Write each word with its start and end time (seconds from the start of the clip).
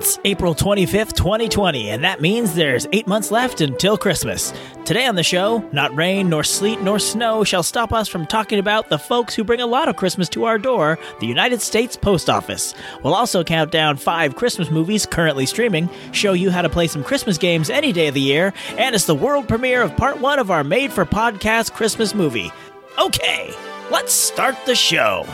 It's 0.00 0.18
April 0.24 0.54
25th, 0.54 1.12
2020, 1.12 1.90
and 1.90 2.04
that 2.04 2.22
means 2.22 2.54
there's 2.54 2.86
eight 2.90 3.06
months 3.06 3.30
left 3.30 3.60
until 3.60 3.98
Christmas. 3.98 4.50
Today 4.86 5.04
on 5.04 5.14
the 5.14 5.22
show, 5.22 5.58
not 5.72 5.94
rain, 5.94 6.30
nor 6.30 6.42
sleet, 6.42 6.80
nor 6.80 6.98
snow 6.98 7.44
shall 7.44 7.62
stop 7.62 7.92
us 7.92 8.08
from 8.08 8.24
talking 8.26 8.58
about 8.58 8.88
the 8.88 8.98
folks 8.98 9.34
who 9.34 9.44
bring 9.44 9.60
a 9.60 9.66
lot 9.66 9.90
of 9.90 9.96
Christmas 9.96 10.30
to 10.30 10.44
our 10.44 10.56
door 10.56 10.98
the 11.20 11.26
United 11.26 11.60
States 11.60 11.98
Post 11.98 12.30
Office. 12.30 12.74
We'll 13.02 13.14
also 13.14 13.44
count 13.44 13.72
down 13.72 13.98
five 13.98 14.36
Christmas 14.36 14.70
movies 14.70 15.04
currently 15.04 15.44
streaming, 15.44 15.90
show 16.12 16.32
you 16.32 16.50
how 16.50 16.62
to 16.62 16.70
play 16.70 16.86
some 16.86 17.04
Christmas 17.04 17.36
games 17.36 17.68
any 17.68 17.92
day 17.92 18.08
of 18.08 18.14
the 18.14 18.22
year, 18.22 18.54
and 18.78 18.94
it's 18.94 19.04
the 19.04 19.14
world 19.14 19.48
premiere 19.48 19.82
of 19.82 19.94
part 19.98 20.18
one 20.18 20.38
of 20.38 20.50
our 20.50 20.64
made 20.64 20.90
for 20.90 21.04
podcast 21.04 21.74
Christmas 21.74 22.14
movie. 22.14 22.50
Okay, 22.98 23.54
let's 23.90 24.14
start 24.14 24.56
the 24.64 24.74
show. 24.74 25.26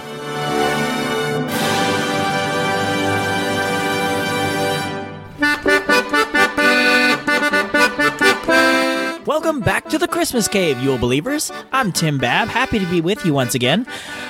Welcome 9.47 9.63
back 9.63 9.89
to 9.91 9.99
the 9.99 10.09
Christmas 10.09 10.49
Cave, 10.49 10.81
Yule 10.81 10.99
Believers. 10.99 11.53
I'm 11.71 11.93
Tim 11.93 12.19
Babb, 12.19 12.49
happy 12.49 12.81
to 12.81 12.87
be 12.87 13.01
with 13.01 13.25
you 13.25 13.33
once 13.33 13.55
again. 13.55 13.87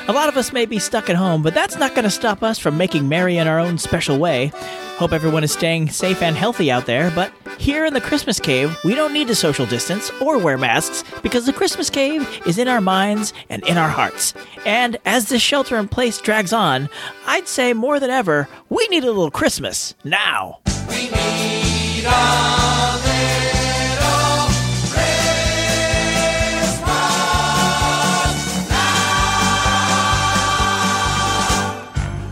A 0.09 0.13
lot 0.13 0.29
of 0.29 0.37
us 0.37 0.53
may 0.53 0.67
be 0.67 0.79
stuck 0.79 1.09
at 1.09 1.17
home, 1.17 1.41
but 1.41 1.55
that's 1.55 1.79
not 1.79 1.95
going 1.95 2.05
to 2.05 2.11
stop 2.11 2.43
us 2.43 2.59
from 2.59 2.77
making 2.77 3.09
merry 3.09 3.39
in 3.39 3.49
our 3.49 3.59
own 3.59 3.79
special 3.79 4.19
way. 4.19 4.53
Hope 4.99 5.13
everyone 5.13 5.43
is 5.43 5.53
staying 5.53 5.89
safe 5.89 6.21
and 6.21 6.37
healthy 6.37 6.71
out 6.71 6.85
there, 6.85 7.11
but 7.13 7.33
here 7.57 7.87
in 7.87 7.95
the 7.95 8.01
Christmas 8.03 8.39
Cave, 8.39 8.77
we 8.85 8.95
don't 8.95 9.15
need 9.15 9.29
to 9.29 9.35
social 9.35 9.65
distance 9.65 10.11
or 10.21 10.37
wear 10.37 10.59
masks 10.59 11.03
because 11.23 11.47
the 11.47 11.53
Christmas 11.55 11.89
Cave 11.89 12.29
is 12.47 12.59
in 12.59 12.69
our 12.69 12.83
minds 12.83 13.33
and 13.49 13.67
in 13.67 13.79
our 13.79 13.89
hearts. 13.89 14.35
And 14.67 14.99
as 15.07 15.31
this 15.31 15.41
shelter 15.41 15.79
in 15.79 15.89
place 15.89 16.21
drags 16.21 16.53
on, 16.53 16.91
I'd 17.27 17.49
say 17.49 17.73
more 17.73 17.99
than 17.99 18.11
ever, 18.11 18.51
we 18.69 18.87
need 18.89 19.05
a 19.05 19.07
little 19.07 19.31
Christmas 19.31 19.95
now. 20.05 20.59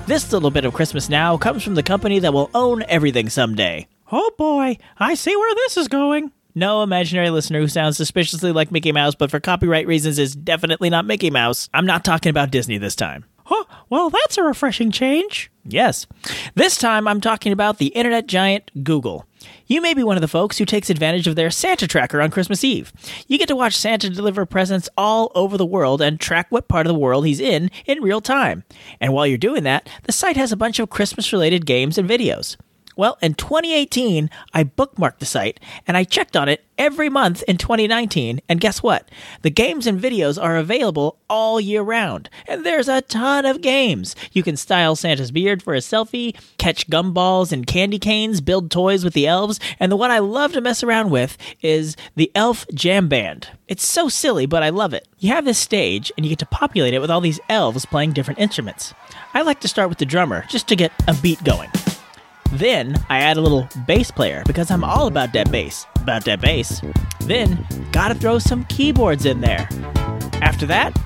This 0.06 0.30
little 0.34 0.50
bit 0.50 0.66
of 0.66 0.74
Christmas 0.74 1.08
now 1.08 1.38
comes 1.38 1.62
from 1.62 1.76
the 1.76 1.82
company 1.82 2.18
that 2.18 2.34
will 2.34 2.50
own 2.52 2.82
everything 2.88 3.30
someday. 3.30 3.88
Oh 4.12 4.32
boy, 4.36 4.76
I 4.98 5.14
see 5.14 5.34
where 5.34 5.54
this 5.54 5.78
is 5.78 5.88
going. 5.88 6.30
No 6.54 6.82
imaginary 6.82 7.30
listener 7.30 7.60
who 7.60 7.68
sounds 7.68 7.96
suspiciously 7.96 8.52
like 8.52 8.70
Mickey 8.70 8.92
Mouse, 8.92 9.14
but 9.14 9.30
for 9.30 9.40
copyright 9.40 9.86
reasons 9.86 10.18
is 10.18 10.36
definitely 10.36 10.90
not 10.90 11.06
Mickey 11.06 11.30
Mouse. 11.30 11.70
I'm 11.72 11.86
not 11.86 12.04
talking 12.04 12.28
about 12.28 12.50
Disney 12.50 12.76
this 12.76 12.94
time. 12.94 13.24
Oh, 13.50 13.64
well, 13.88 14.10
that's 14.10 14.36
a 14.36 14.42
refreshing 14.42 14.90
change. 14.90 15.50
Yes. 15.64 16.06
This 16.54 16.76
time 16.76 17.08
I'm 17.08 17.22
talking 17.22 17.52
about 17.52 17.78
the 17.78 17.88
internet 17.88 18.26
giant 18.26 18.70
Google. 18.84 19.26
You 19.66 19.80
may 19.80 19.94
be 19.94 20.04
one 20.04 20.18
of 20.18 20.20
the 20.20 20.28
folks 20.28 20.58
who 20.58 20.66
takes 20.66 20.90
advantage 20.90 21.26
of 21.26 21.36
their 21.36 21.50
Santa 21.50 21.86
tracker 21.86 22.20
on 22.20 22.30
Christmas 22.30 22.62
Eve. 22.62 22.92
You 23.26 23.38
get 23.38 23.48
to 23.48 23.56
watch 23.56 23.74
Santa 23.74 24.10
deliver 24.10 24.44
presents 24.44 24.90
all 24.98 25.32
over 25.34 25.56
the 25.56 25.64
world 25.64 26.02
and 26.02 26.20
track 26.20 26.48
what 26.50 26.68
part 26.68 26.86
of 26.86 26.92
the 26.92 26.98
world 26.98 27.24
he's 27.24 27.40
in 27.40 27.70
in 27.86 28.02
real 28.02 28.20
time. 28.20 28.64
And 29.00 29.14
while 29.14 29.26
you're 29.26 29.38
doing 29.38 29.62
that, 29.62 29.88
the 30.02 30.12
site 30.12 30.36
has 30.36 30.52
a 30.52 30.56
bunch 30.56 30.78
of 30.78 30.90
Christmas 30.90 31.32
related 31.32 31.64
games 31.64 31.96
and 31.96 32.08
videos. 32.08 32.58
Well, 32.96 33.18
in 33.20 33.34
2018, 33.34 34.30
I 34.52 34.64
bookmarked 34.64 35.18
the 35.18 35.26
site 35.26 35.60
and 35.86 35.96
I 35.96 36.04
checked 36.04 36.36
on 36.36 36.48
it 36.48 36.64
every 36.78 37.08
month 37.08 37.42
in 37.48 37.56
2019. 37.56 38.40
And 38.48 38.60
guess 38.60 38.82
what? 38.82 39.08
The 39.42 39.50
games 39.50 39.86
and 39.86 40.00
videos 40.00 40.40
are 40.42 40.56
available 40.56 41.18
all 41.28 41.60
year 41.60 41.82
round. 41.82 42.30
And 42.46 42.64
there's 42.64 42.88
a 42.88 43.02
ton 43.02 43.46
of 43.46 43.60
games. 43.60 44.14
You 44.32 44.42
can 44.42 44.56
style 44.56 44.96
Santa's 44.96 45.30
beard 45.30 45.62
for 45.62 45.74
a 45.74 45.78
selfie, 45.78 46.36
catch 46.58 46.88
gumballs 46.88 47.52
and 47.52 47.66
candy 47.66 47.98
canes, 47.98 48.40
build 48.40 48.70
toys 48.70 49.04
with 49.04 49.14
the 49.14 49.26
elves, 49.26 49.60
and 49.80 49.90
the 49.90 49.96
one 49.96 50.10
I 50.10 50.18
love 50.18 50.52
to 50.52 50.60
mess 50.60 50.82
around 50.82 51.10
with 51.10 51.36
is 51.62 51.96
the 52.16 52.30
Elf 52.34 52.66
Jam 52.74 53.08
Band. 53.08 53.48
It's 53.68 53.86
so 53.86 54.08
silly, 54.08 54.46
but 54.46 54.62
I 54.62 54.68
love 54.68 54.92
it. 54.92 55.08
You 55.18 55.30
have 55.30 55.44
this 55.44 55.58
stage 55.58 56.12
and 56.16 56.24
you 56.24 56.30
get 56.30 56.38
to 56.40 56.46
populate 56.46 56.94
it 56.94 57.00
with 57.00 57.10
all 57.10 57.20
these 57.20 57.40
elves 57.48 57.86
playing 57.86 58.12
different 58.12 58.40
instruments. 58.40 58.94
I 59.32 59.42
like 59.42 59.60
to 59.60 59.68
start 59.68 59.88
with 59.88 59.98
the 59.98 60.06
drummer 60.06 60.44
just 60.48 60.68
to 60.68 60.76
get 60.76 60.92
a 61.08 61.14
beat 61.14 61.42
going. 61.44 61.70
Then 62.54 63.04
I 63.08 63.18
add 63.18 63.36
a 63.36 63.40
little 63.40 63.68
bass 63.84 64.12
player 64.12 64.44
because 64.46 64.70
I'm 64.70 64.84
all 64.84 65.08
about 65.08 65.32
that 65.32 65.50
bass. 65.50 65.86
About 65.96 66.24
that 66.26 66.40
bass. 66.40 66.80
Then 67.20 67.66
gotta 67.90 68.14
throw 68.14 68.38
some 68.38 68.64
keyboards 68.66 69.26
in 69.26 69.40
there. 69.40 69.68
After 70.34 70.64
that, 70.66 70.96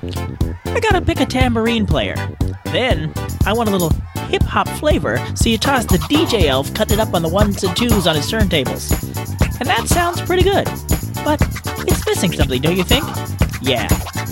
I 0.65 0.79
gotta 0.79 1.01
pick 1.01 1.19
a 1.19 1.25
tambourine 1.25 1.87
player. 1.87 2.15
Then 2.65 3.11
I 3.47 3.53
want 3.53 3.69
a 3.69 3.71
little 3.71 3.89
hip 4.27 4.43
hop 4.43 4.67
flavor, 4.67 5.17
so 5.35 5.49
you 5.49 5.57
toss 5.57 5.85
the 5.85 5.97
DJ 5.97 6.43
elf 6.43 6.71
cutting 6.75 6.99
it 6.99 7.01
up 7.01 7.15
on 7.15 7.23
the 7.23 7.29
ones 7.29 7.63
and 7.63 7.75
twos 7.75 8.05
on 8.05 8.15
his 8.15 8.31
turntables. 8.31 8.91
And 9.59 9.67
that 9.67 9.87
sounds 9.87 10.21
pretty 10.21 10.43
good. 10.43 10.65
But 11.25 11.41
it's 11.87 12.05
missing 12.05 12.31
something, 12.33 12.61
don't 12.61 12.77
you 12.77 12.83
think? 12.83 13.05
Yeah, 13.59 13.87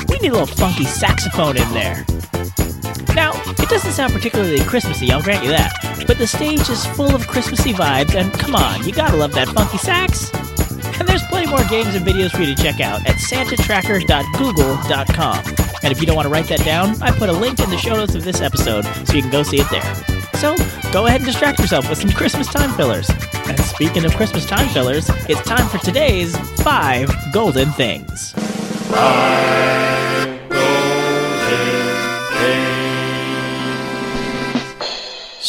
we 0.07 0.19
need 0.19 0.29
a 0.29 0.38
little 0.38 0.45
funky 0.45 0.85
saxophone 0.85 1.57
in 1.57 1.73
there. 1.73 2.05
Doesn't 3.77 3.93
sound 3.93 4.11
particularly 4.11 4.57
Christmassy, 4.61 5.11
I'll 5.11 5.21
grant 5.21 5.43
you 5.43 5.51
that, 5.51 5.71
but 6.07 6.17
the 6.17 6.25
stage 6.25 6.67
is 6.67 6.83
full 6.83 7.13
of 7.13 7.27
Christmassy 7.27 7.73
vibes, 7.73 8.15
and 8.15 8.33
come 8.33 8.55
on, 8.55 8.83
you 8.83 8.91
gotta 8.91 9.15
love 9.15 9.33
that 9.33 9.47
funky 9.49 9.77
sax. 9.77 10.33
And 10.99 11.07
there's 11.07 11.21
plenty 11.27 11.47
more 11.47 11.63
games 11.65 11.93
and 11.93 12.03
videos 12.03 12.31
for 12.31 12.41
you 12.41 12.55
to 12.55 12.63
check 12.63 12.81
out 12.81 13.07
at 13.07 13.17
santatracker.google.com. 13.17 15.43
And 15.83 15.91
if 15.91 16.01
you 16.01 16.07
don't 16.07 16.16
want 16.16 16.25
to 16.25 16.31
write 16.31 16.47
that 16.47 16.66
down, 16.66 16.99
I 17.03 17.11
put 17.11 17.29
a 17.29 17.33
link 17.33 17.59
in 17.59 17.69
the 17.69 17.77
show 17.77 17.93
notes 17.93 18.16
of 18.16 18.23
this 18.23 18.41
episode 18.41 18.83
so 19.05 19.13
you 19.13 19.21
can 19.21 19.29
go 19.29 19.43
see 19.43 19.59
it 19.59 19.69
there. 19.69 19.93
So 20.39 20.55
go 20.91 21.05
ahead 21.05 21.21
and 21.21 21.27
distract 21.27 21.59
yourself 21.59 21.87
with 21.87 21.99
some 21.99 22.09
Christmas 22.09 22.51
time 22.51 22.71
fillers. 22.71 23.07
And 23.45 23.59
speaking 23.59 24.05
of 24.05 24.16
Christmas 24.16 24.47
time 24.47 24.69
fillers, 24.69 25.07
it's 25.29 25.43
time 25.43 25.69
for 25.69 25.77
today's 25.77 26.35
five 26.63 27.16
golden 27.31 27.69
things. 27.73 28.33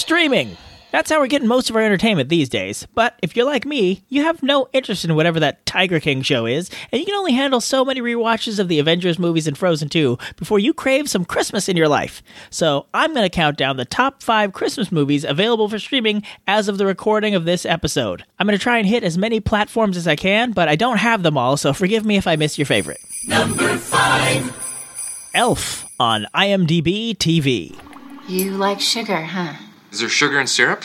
Streaming. 0.09 0.57
That's 0.91 1.11
how 1.11 1.21
we're 1.21 1.27
getting 1.27 1.49
most 1.49 1.69
of 1.69 1.77
our 1.77 1.83
entertainment 1.83 2.31
these 2.31 2.49
days. 2.49 2.87
But 2.95 3.19
if 3.21 3.37
you're 3.37 3.45
like 3.45 3.67
me, 3.67 4.05
you 4.09 4.23
have 4.23 4.43
no 4.43 4.67
interest 4.73 5.05
in 5.05 5.15
whatever 5.15 5.39
that 5.39 5.67
Tiger 5.67 6.01
King 6.01 6.23
show 6.23 6.47
is, 6.47 6.71
and 6.91 6.99
you 6.99 7.05
can 7.05 7.15
only 7.15 7.35
handle 7.35 7.61
so 7.61 7.85
many 7.85 8.01
rewatches 8.01 8.59
of 8.59 8.69
the 8.69 8.79
Avengers 8.79 9.19
movies 9.19 9.47
and 9.47 9.59
Frozen 9.59 9.91
2 9.91 10.17
before 10.37 10.59
you 10.59 10.73
crave 10.73 11.11
some 11.11 11.27
Christmas 11.27 11.69
in 11.69 11.77
your 11.77 11.89
life. 11.89 12.23
So 12.49 12.87
I'm 12.95 13.13
going 13.13 13.27
to 13.27 13.29
count 13.29 13.59
down 13.59 13.77
the 13.77 13.85
top 13.85 14.23
five 14.23 14.55
Christmas 14.55 14.91
movies 14.91 15.25
available 15.25 15.69
for 15.69 15.79
streaming 15.79 16.23
as 16.47 16.69
of 16.69 16.79
the 16.79 16.87
recording 16.87 17.35
of 17.35 17.45
this 17.45 17.67
episode. 17.67 18.25
I'm 18.39 18.47
going 18.47 18.57
to 18.57 18.63
try 18.63 18.79
and 18.79 18.89
hit 18.89 19.05
as 19.05 19.19
many 19.19 19.41
platforms 19.41 19.99
as 19.99 20.09
I 20.09 20.17
can, 20.17 20.53
but 20.53 20.69
I 20.69 20.77
don't 20.77 20.97
have 20.97 21.23
them 21.23 21.37
all, 21.37 21.59
so 21.59 21.75
forgive 21.75 22.07
me 22.07 22.17
if 22.17 22.27
I 22.27 22.37
miss 22.37 22.57
your 22.57 22.65
favorite. 22.65 23.01
Number 23.27 23.77
five 23.77 25.31
Elf 25.35 25.85
on 26.01 26.27
IMDb 26.35 27.15
TV. 27.15 27.79
You 28.27 28.53
like 28.53 28.81
sugar, 28.81 29.21
huh? 29.21 29.53
Is 29.91 30.01
there 30.01 30.09
sugar 30.09 30.39
in 30.41 30.47
syrup? 30.47 30.85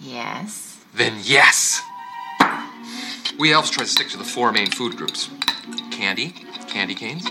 Yes. 0.00 0.84
Then 0.94 1.14
yes! 1.22 1.80
We 3.38 3.52
elves 3.52 3.70
try 3.70 3.84
to 3.84 3.90
stick 3.90 4.08
to 4.10 4.16
the 4.16 4.24
four 4.24 4.52
main 4.52 4.70
food 4.70 4.96
groups 4.96 5.30
candy, 5.90 6.34
candy 6.68 6.94
canes, 6.94 7.26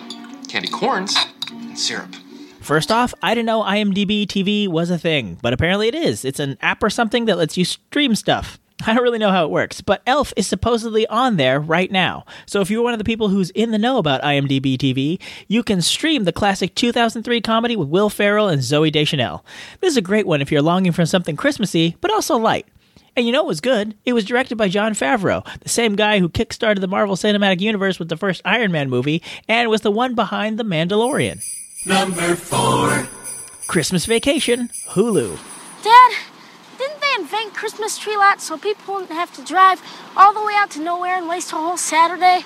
candy 0.48 0.68
corns, 0.68 1.16
and 1.52 1.78
syrup. 1.78 2.14
First 2.62 2.92
off, 2.92 3.14
I 3.22 3.36
didn't 3.36 3.48
know 3.48 3.62
IMDb 3.62 4.26
TV 4.26 4.68
was 4.68 4.90
a 4.90 4.98
thing, 4.98 5.38
but 5.42 5.52
apparently 5.52 5.90
it 5.90 5.96
is. 5.96 6.24
It's 6.24 6.40
an 6.40 6.58
app 6.62 6.82
or 6.82 6.90
something 6.90 7.26
that 7.26 7.38
lets 7.38 7.58
you 7.58 7.66
stream 7.66 8.16
stuff. 8.16 8.58
I 8.88 8.94
don't 8.94 9.04
really 9.04 9.18
know 9.20 9.32
how 9.32 9.46
it 9.46 9.52
works, 9.52 9.80
but 9.80 10.02
Elf 10.06 10.34
is 10.36 10.46
supposedly 10.46 11.08
on 11.08 11.38
there 11.38 11.60
right 11.60 11.90
now. 11.90 12.26
So 12.46 12.60
if 12.60 12.70
you're 12.70 12.84
one 12.84 12.94
of 12.94 12.98
the 12.98 13.06
people 13.06 13.30
who's 13.30 13.50
in 13.52 13.72
the 13.72 13.78
know 13.78 13.98
about 13.98 14.22
IMDb 14.22 14.78
TV, 14.78 15.22
you 15.48 15.64
can 15.64 15.82
stream 15.82 16.26
the 16.26 16.34
classic 16.34 16.76
2003 16.76 17.40
comedy 17.42 17.78
with 17.78 17.88
Will 17.88 18.10
Ferrell 18.10 18.50
and 18.50 18.62
Zooey 18.62 18.92
Deschanel. 18.92 19.46
This 19.80 19.92
is 19.92 19.98
a 19.98 20.02
great 20.02 20.28
one 20.28 20.42
if 20.42 20.52
you're 20.52 20.62
longing 20.62 20.92
for 20.92 21.06
something 21.06 21.38
Christmassy, 21.38 21.96
but 22.02 22.12
also 22.12 22.36
light. 22.36 22.68
And 23.16 23.26
you 23.26 23.32
know 23.32 23.44
it 23.44 23.48
was 23.48 23.62
good? 23.62 23.96
It 24.06 24.14
was 24.14 24.26
directed 24.26 24.58
by 24.58 24.68
Jon 24.68 24.94
Favreau, 24.94 25.46
the 25.62 25.70
same 25.70 25.96
guy 25.96 26.20
who 26.20 26.28
kickstarted 26.28 26.82
the 26.82 26.88
Marvel 26.88 27.16
Cinematic 27.16 27.62
Universe 27.62 28.00
with 28.00 28.10
the 28.10 28.18
first 28.18 28.42
Iron 28.44 28.72
Man 28.72 28.90
movie 28.90 29.22
and 29.48 29.70
was 29.70 29.82
the 29.82 29.92
one 29.92 30.16
behind 30.16 30.58
The 30.58 30.66
Mandalorian. 30.66 31.42
Number 31.86 32.36
four. 32.36 33.08
Christmas 33.68 34.06
Vacation, 34.06 34.70
Hulu. 34.90 35.38
Dad, 35.84 36.12
didn't 36.12 36.20
they 36.20 36.33
invent 37.20 37.54
Christmas 37.54 37.98
tree 37.98 38.16
lots 38.16 38.44
so 38.44 38.58
people 38.58 38.96
wouldn't 38.96 39.12
have 39.12 39.34
to 39.36 39.44
drive 39.44 39.82
all 40.16 40.34
the 40.34 40.44
way 40.44 40.54
out 40.56 40.72
to 40.72 40.82
nowhere 40.82 41.18
and 41.18 41.28
waste 41.28 41.52
a 41.52 41.56
whole 41.56 41.78
Saturday? 41.78 42.46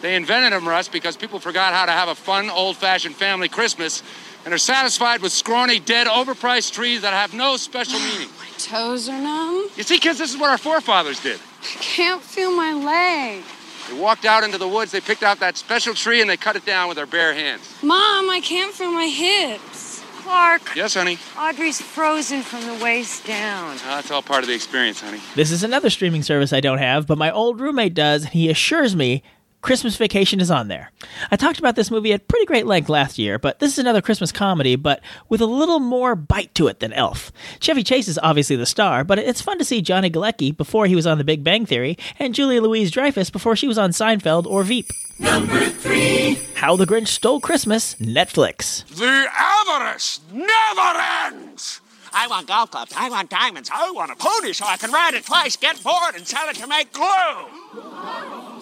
They 0.00 0.14
invented 0.14 0.52
them, 0.52 0.68
Russ, 0.68 0.88
because 0.88 1.16
people 1.16 1.40
forgot 1.40 1.74
how 1.74 1.86
to 1.86 1.92
have 1.92 2.08
a 2.08 2.14
fun, 2.14 2.50
old-fashioned 2.50 3.16
family 3.16 3.48
Christmas 3.48 4.02
and 4.44 4.54
are 4.54 4.58
satisfied 4.58 5.20
with 5.20 5.32
scrawny, 5.32 5.78
dead, 5.80 6.06
overpriced 6.06 6.72
trees 6.72 7.02
that 7.02 7.12
have 7.12 7.34
no 7.34 7.56
special 7.56 7.98
meaning. 8.10 8.28
My 8.38 8.48
toes 8.58 9.08
are 9.08 9.20
numb. 9.20 9.68
You 9.76 9.82
see, 9.82 9.98
kids, 9.98 10.18
this 10.18 10.32
is 10.32 10.40
what 10.40 10.50
our 10.50 10.58
forefathers 10.58 11.20
did. 11.20 11.40
I 11.62 11.78
can't 11.80 12.22
feel 12.22 12.50
my 12.52 12.72
leg. 12.72 13.42
They 13.88 13.98
walked 13.98 14.24
out 14.24 14.44
into 14.44 14.58
the 14.58 14.68
woods, 14.68 14.92
they 14.92 15.00
picked 15.00 15.22
out 15.22 15.40
that 15.40 15.56
special 15.56 15.94
tree, 15.94 16.20
and 16.20 16.28
they 16.28 16.36
cut 16.36 16.56
it 16.56 16.64
down 16.64 16.88
with 16.88 16.96
their 16.96 17.06
bare 17.06 17.34
hands. 17.34 17.62
Mom, 17.82 18.30
I 18.30 18.40
can't 18.40 18.74
feel 18.74 18.92
my 18.92 19.06
hips. 19.06 19.97
Clark, 20.28 20.76
Yes, 20.76 20.92
honey. 20.92 21.16
Audrey's 21.38 21.80
frozen 21.80 22.42
from 22.42 22.60
the 22.66 22.84
waist 22.84 23.24
down. 23.24 23.76
Uh, 23.78 23.96
that's 23.96 24.10
all 24.10 24.20
part 24.20 24.42
of 24.44 24.48
the 24.48 24.54
experience, 24.54 25.00
honey. 25.00 25.20
This 25.34 25.50
is 25.50 25.64
another 25.64 25.88
streaming 25.88 26.22
service 26.22 26.52
I 26.52 26.60
don't 26.60 26.76
have, 26.76 27.06
but 27.06 27.16
my 27.16 27.30
old 27.30 27.60
roommate 27.60 27.94
does, 27.94 28.24
and 28.24 28.32
he 28.34 28.50
assures 28.50 28.94
me 28.94 29.22
Christmas 29.60 29.96
Vacation 29.96 30.40
is 30.40 30.50
on 30.50 30.68
there. 30.68 30.92
I 31.30 31.36
talked 31.36 31.58
about 31.58 31.74
this 31.74 31.90
movie 31.90 32.12
at 32.12 32.28
pretty 32.28 32.46
great 32.46 32.66
length 32.66 32.88
last 32.88 33.18
year, 33.18 33.38
but 33.38 33.58
this 33.58 33.72
is 33.72 33.78
another 33.78 34.00
Christmas 34.00 34.30
comedy, 34.30 34.76
but 34.76 35.00
with 35.28 35.40
a 35.40 35.46
little 35.46 35.80
more 35.80 36.14
bite 36.14 36.54
to 36.54 36.68
it 36.68 36.80
than 36.80 36.92
Elf. 36.92 37.32
Chevy 37.60 37.82
Chase 37.82 38.08
is 38.08 38.20
obviously 38.22 38.56
the 38.56 38.66
star, 38.66 39.02
but 39.02 39.18
it's 39.18 39.42
fun 39.42 39.58
to 39.58 39.64
see 39.64 39.82
Johnny 39.82 40.10
Galecki 40.10 40.56
before 40.56 40.86
he 40.86 40.94
was 40.94 41.06
on 41.06 41.18
The 41.18 41.24
Big 41.24 41.42
Bang 41.42 41.66
Theory, 41.66 41.98
and 42.18 42.34
Julia 42.34 42.62
Louise 42.62 42.90
Dreyfus 42.90 43.30
before 43.30 43.56
she 43.56 43.66
was 43.68 43.78
on 43.78 43.90
Seinfeld 43.90 44.46
or 44.46 44.62
Veep. 44.62 44.86
Number 45.18 45.64
three 45.66 46.38
How 46.54 46.76
the 46.76 46.86
Grinch 46.86 47.08
Stole 47.08 47.40
Christmas, 47.40 47.96
Netflix. 47.96 48.86
The 48.86 49.26
avarice 49.36 50.20
never 50.32 51.00
ends! 51.26 51.80
I 52.12 52.26
want 52.28 52.46
golf 52.46 52.70
clubs. 52.70 52.92
I 52.96 53.08
want 53.10 53.30
diamonds. 53.30 53.70
I 53.72 53.90
want 53.90 54.10
a 54.10 54.16
pony 54.16 54.52
so 54.52 54.64
I 54.66 54.76
can 54.76 54.90
ride 54.90 55.14
it 55.14 55.24
twice, 55.24 55.56
get 55.56 55.82
bored, 55.82 56.14
and 56.14 56.26
sell 56.26 56.48
it 56.48 56.56
to 56.56 56.66
make 56.66 56.92
glue. 56.92 57.04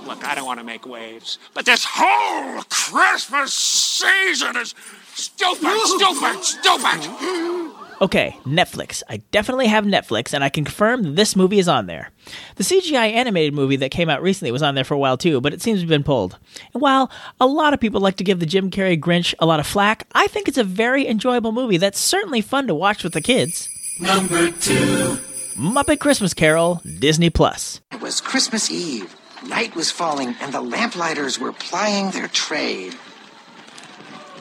Look, 0.07 0.25
I 0.25 0.35
don't 0.35 0.47
want 0.47 0.61
to 0.61 0.65
make 0.65 0.87
waves, 0.87 1.39
but 1.53 1.65
this 1.65 1.85
whole 1.89 2.63
Christmas 2.71 3.53
season 3.53 4.57
is 4.57 4.75
stupid, 5.15 5.81
stupid, 5.85 6.45
stupid. 6.45 7.86
Okay, 8.01 8.37
Netflix. 8.45 9.03
I 9.09 9.19
definitely 9.31 9.69
have 9.69 9.85
Netflix, 9.85 10.35
and 10.35 10.45
I 10.45 10.51
can 10.51 10.65
confirm 10.65 11.15
this 11.15 11.35
movie 11.35 11.59
is 11.59 11.69
on 11.69 11.87
there. 11.87 12.11
The 12.57 12.65
CGI 12.65 13.13
animated 13.13 13.55
movie 13.55 13.77
that 13.77 13.91
came 13.91 14.11
out 14.11 14.21
recently 14.23 14.53
was 14.53 14.63
on 14.63 14.75
there 14.75 14.85
for 14.85 14.93
a 14.95 14.99
while 14.99 15.17
too, 15.17 15.41
but 15.41 15.55
it 15.55 15.63
seems 15.63 15.79
to 15.79 15.85
have 15.85 15.89
been 15.89 16.03
pulled. 16.05 16.39
And 16.75 16.83
while 16.83 17.11
a 17.41 17.47
lot 17.47 17.73
of 17.73 17.81
people 17.81 18.01
like 18.03 18.17
to 18.17 18.25
give 18.25 18.39
the 18.39 18.47
Jim 18.47 18.71
Carrey 18.71 19.01
Grinch 19.01 19.35
a 19.39 19.47
lot 19.47 19.61
of 19.61 19.67
flack, 19.67 20.07
I 20.15 20.27
think 20.27 20.47
it's 20.47 20.59
a 20.59 20.65
very 20.65 21.09
enjoyable 21.09 21.53
movie 21.53 21.79
that's 21.79 21.99
certainly 21.99 22.43
fun 22.43 22.67
to 22.67 22.75
watch 22.75 23.03
with 23.03 23.15
the 23.15 23.23
kids. 23.23 23.69
Number 23.99 24.51
two 24.51 25.19
Muppet 25.57 26.01
Christmas 26.01 26.35
Carol, 26.35 26.83
Disney 26.99 27.31
Plus. 27.31 27.81
It 27.93 28.03
was 28.03 28.21
Christmas 28.21 28.71
Eve. 28.71 29.17
Night 29.49 29.75
was 29.75 29.91
falling, 29.91 30.35
and 30.43 30.53
the 30.53 30.61
lamplighters 30.61 31.39
were 31.39 31.53
plying 31.53 32.11
their 32.11 32.29
trade. 32.29 32.95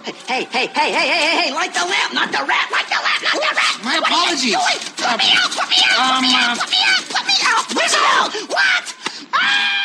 Hey, 0.06 0.13
hey, 0.28 0.44
hey, 0.46 0.68
hey, 0.68 0.92
hey, 0.92 1.07
hey, 1.07 1.42
hey, 1.42 1.54
light 1.54 1.74
the 1.74 1.80
lamp, 1.80 2.13
not 2.13 2.30
the 2.31 2.38
rat, 2.46 2.69
light 2.72 2.86
the 2.86 3.00
lamp, 3.02 3.24
not 3.24 3.34
the 3.34 3.56
rat. 3.56 3.84
My 3.84 3.98
What 4.00 4.12
are 4.12 4.36
you 4.36 4.54
apologies. 4.54 4.54
doing? 4.54 4.80
Put 4.98 5.18
me 5.18 5.34
uh, 5.34 5.42
um, 5.98 6.24
out, 6.25 6.57
put 6.60 6.69
me 6.69 6.78
out, 6.86 7.02
put 7.10 7.25
me 7.25 7.25
out, 7.25 7.25
put 7.25 7.25
me 7.25 7.34
out, 7.42 7.66
put 7.66 7.75
me 7.75 7.81
out, 8.06 8.30
Whistle! 8.30 8.46
What? 8.48 8.86
Ah! 9.34 9.81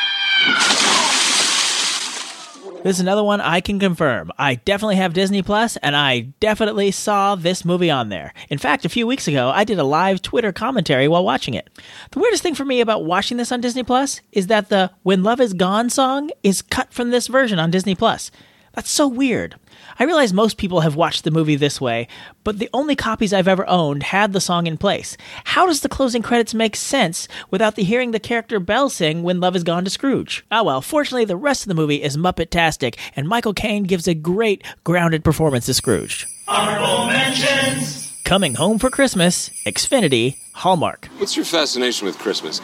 This 2.83 2.97
is 2.97 3.01
another 3.01 3.25
one 3.25 3.41
I 3.41 3.61
can 3.61 3.79
confirm. 3.79 4.31
I 4.39 4.57
definitely 4.57 4.97
have 4.97 5.15
Disney 5.15 5.43
Plus, 5.43 5.77
and 5.79 5.97
I 5.97 6.21
definitely 6.41 6.91
saw 6.91 7.35
this 7.35 7.65
movie 7.65 7.91
on 7.91 8.11
there. 8.11 8.35
In 8.51 8.59
fact, 8.59 8.85
a 8.85 8.91
few 8.91 9.07
weeks 9.07 9.27
ago, 9.27 9.51
I 9.55 9.65
did 9.65 9.79
a 9.79 9.85
live 9.85 10.21
Twitter 10.23 10.53
commentary 10.53 11.09
while 11.09 11.25
watching 11.25 11.55
it. 11.55 11.69
The 12.11 12.19
weirdest 12.19 12.43
thing 12.43 12.55
for 12.55 12.65
me 12.67 12.81
about 12.83 13.05
watching 13.07 13.37
this 13.39 13.53
on 13.53 13.61
Disney 13.63 13.83
Plus 13.85 14.21
is 14.33 14.49
that 14.49 14.69
the 14.69 14.91
When 15.03 15.23
Love 15.23 15.41
Is 15.41 15.55
Gone 15.55 15.89
song 15.89 16.31
is 16.43 16.61
cut 16.63 16.93
from 16.93 17.11
this 17.11 17.27
version 17.27 17.59
on 17.59 17.71
Disney 17.71 17.95
Plus. 17.95 18.31
That's 18.75 18.91
so 18.91 19.09
weird. 19.09 19.57
I 20.00 20.05
realize 20.05 20.32
most 20.32 20.56
people 20.56 20.81
have 20.81 20.97
watched 20.97 21.25
the 21.25 21.31
movie 21.31 21.56
this 21.56 21.79
way, 21.79 22.08
but 22.43 22.58
the 22.58 22.70
only 22.73 22.97
copies 22.97 23.35
I've 23.35 23.47
ever 23.47 23.69
owned 23.69 24.02
had 24.02 24.32
the 24.32 24.41
song 24.41 24.67
in 24.67 24.79
place. 24.79 25.19
How 25.44 25.67
does 25.67 25.82
the 25.82 25.91
closing 25.91 26.23
credits 26.23 26.55
make 26.55 26.75
sense 26.75 27.29
without 27.50 27.75
the 27.75 27.82
hearing 27.82 28.12
the 28.12 28.19
character 28.19 28.58
Belle 28.58 28.88
sing 28.88 29.23
when 29.23 29.41
love 29.41 29.55
is 29.55 29.62
gone 29.62 29.85
to 29.85 29.91
Scrooge? 29.91 30.43
Ah 30.50 30.62
well, 30.62 30.81
fortunately 30.81 31.26
the 31.26 31.37
rest 31.37 31.64
of 31.64 31.69
the 31.69 31.75
movie 31.75 32.02
is 32.02 32.17
Muppet-tastic, 32.17 32.97
and 33.14 33.29
Michael 33.29 33.52
Caine 33.52 33.82
gives 33.82 34.08
a 34.08 34.14
great 34.14 34.64
grounded 34.85 35.23
performance 35.23 35.69
as 35.69 35.76
Scrooge. 35.76 36.26
Honorable 36.49 37.05
mentions! 37.08 38.11
Coming 38.25 38.55
home 38.55 38.79
for 38.79 38.88
Christmas, 38.88 39.50
Xfinity, 39.67 40.37
Hallmark. 40.55 41.11
What's 41.19 41.37
your 41.37 41.44
fascination 41.44 42.06
with 42.06 42.19
Christmas? 42.19 42.62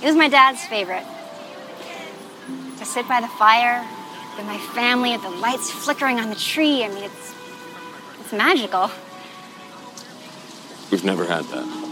It 0.00 0.06
was 0.06 0.14
my 0.14 0.28
dad's 0.28 0.64
favorite. 0.66 1.02
To 2.78 2.84
sit 2.84 3.08
by 3.08 3.20
the 3.20 3.26
fire 3.26 3.84
with 4.38 4.46
my 4.46 4.58
family 4.58 5.12
with 5.12 5.22
the 5.22 5.30
lights 5.30 5.70
flickering 5.70 6.18
on 6.20 6.30
the 6.30 6.36
tree. 6.36 6.84
I 6.84 6.88
mean, 6.88 7.04
it's 7.04 7.34
it's 8.20 8.32
magical. 8.32 8.90
We've 10.90 11.04
never 11.04 11.24
had 11.24 11.44
that. 11.46 11.88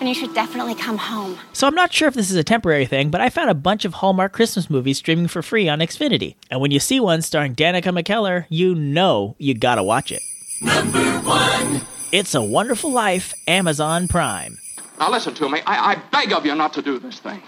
And 0.00 0.08
you 0.08 0.14
should 0.14 0.32
definitely 0.32 0.76
come 0.76 0.96
home. 0.96 1.36
So 1.52 1.66
I'm 1.66 1.74
not 1.74 1.92
sure 1.92 2.06
if 2.06 2.14
this 2.14 2.30
is 2.30 2.36
a 2.36 2.44
temporary 2.44 2.86
thing, 2.86 3.10
but 3.10 3.20
I 3.20 3.30
found 3.30 3.50
a 3.50 3.54
bunch 3.54 3.84
of 3.84 3.94
Hallmark 3.94 4.32
Christmas 4.32 4.70
movies 4.70 4.98
streaming 4.98 5.26
for 5.26 5.42
free 5.42 5.68
on 5.68 5.80
Xfinity. 5.80 6.36
And 6.50 6.60
when 6.60 6.70
you 6.70 6.78
see 6.78 7.00
one 7.00 7.20
starring 7.20 7.56
Danica 7.56 7.92
McKellar, 7.92 8.46
you 8.48 8.76
know 8.76 9.34
you 9.38 9.54
gotta 9.54 9.82
watch 9.82 10.12
it. 10.12 10.22
Number 10.62 11.00
one. 11.20 11.82
It's 12.12 12.34
a 12.34 12.42
Wonderful 12.42 12.92
Life, 12.92 13.34
Amazon 13.48 14.06
Prime. 14.08 14.58
Now 15.00 15.10
listen 15.10 15.34
to 15.34 15.48
me. 15.48 15.60
I, 15.66 15.92
I 15.92 15.94
beg 16.12 16.32
of 16.32 16.46
you 16.46 16.54
not 16.54 16.72
to 16.74 16.82
do 16.82 16.98
this 16.98 17.18
thing. 17.18 17.42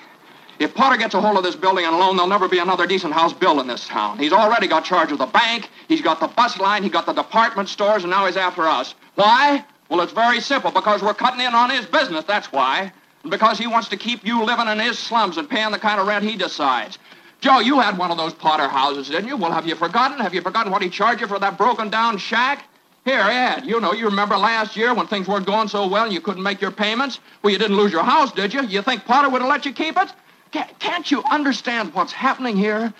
If 0.60 0.74
Potter 0.74 0.98
gets 0.98 1.14
a 1.14 1.20
hold 1.22 1.38
of 1.38 1.42
this 1.42 1.56
building 1.56 1.86
and 1.86 1.94
alone, 1.94 2.16
there'll 2.16 2.28
never 2.28 2.46
be 2.46 2.58
another 2.58 2.86
decent 2.86 3.14
house 3.14 3.32
built 3.32 3.58
in 3.60 3.66
this 3.66 3.88
town. 3.88 4.18
He's 4.18 4.30
already 4.30 4.66
got 4.66 4.84
charge 4.84 5.10
of 5.10 5.16
the 5.16 5.24
bank, 5.24 5.70
he's 5.88 6.02
got 6.02 6.20
the 6.20 6.28
bus 6.28 6.60
line, 6.60 6.82
he's 6.82 6.92
got 6.92 7.06
the 7.06 7.14
department 7.14 7.70
stores, 7.70 8.04
and 8.04 8.10
now 8.10 8.26
he's 8.26 8.36
after 8.36 8.66
us. 8.66 8.94
Why? 9.14 9.64
Well, 9.88 10.02
it's 10.02 10.12
very 10.12 10.38
simple. 10.42 10.70
Because 10.70 11.02
we're 11.02 11.14
cutting 11.14 11.40
in 11.40 11.54
on 11.54 11.70
his 11.70 11.86
business, 11.86 12.26
that's 12.26 12.52
why. 12.52 12.92
And 13.22 13.30
because 13.30 13.56
he 13.56 13.66
wants 13.66 13.88
to 13.88 13.96
keep 13.96 14.26
you 14.26 14.44
living 14.44 14.68
in 14.68 14.78
his 14.78 14.98
slums 14.98 15.38
and 15.38 15.48
paying 15.48 15.72
the 15.72 15.78
kind 15.78 15.98
of 15.98 16.06
rent 16.06 16.24
he 16.24 16.36
decides. 16.36 16.98
Joe, 17.40 17.60
you 17.60 17.80
had 17.80 17.96
one 17.96 18.10
of 18.10 18.18
those 18.18 18.34
Potter 18.34 18.68
houses, 18.68 19.08
didn't 19.08 19.28
you? 19.28 19.38
Well, 19.38 19.52
have 19.52 19.66
you 19.66 19.74
forgotten? 19.74 20.18
Have 20.18 20.34
you 20.34 20.42
forgotten 20.42 20.70
what 20.70 20.82
he 20.82 20.90
charged 20.90 21.22
you 21.22 21.26
for 21.26 21.38
that 21.38 21.56
broken 21.56 21.88
down 21.88 22.18
shack? 22.18 22.66
Here, 23.06 23.22
Ed, 23.22 23.64
you 23.64 23.80
know, 23.80 23.94
you 23.94 24.04
remember 24.04 24.36
last 24.36 24.76
year 24.76 24.92
when 24.92 25.06
things 25.06 25.26
weren't 25.26 25.46
going 25.46 25.68
so 25.68 25.88
well 25.88 26.04
and 26.04 26.12
you 26.12 26.20
couldn't 26.20 26.42
make 26.42 26.60
your 26.60 26.70
payments? 26.70 27.18
Well, 27.42 27.50
you 27.50 27.58
didn't 27.58 27.78
lose 27.78 27.92
your 27.92 28.02
house, 28.02 28.30
did 28.30 28.52
you? 28.52 28.62
You 28.66 28.82
think 28.82 29.06
Potter 29.06 29.30
would 29.30 29.40
have 29.40 29.48
let 29.48 29.64
you 29.64 29.72
keep 29.72 29.96
it? 29.96 30.12
Ca- 30.52 30.68
Can't 30.78 31.10
you 31.10 31.22
understand 31.30 31.94
what's 31.94 32.12
happening 32.12 32.56
here? 32.56 32.92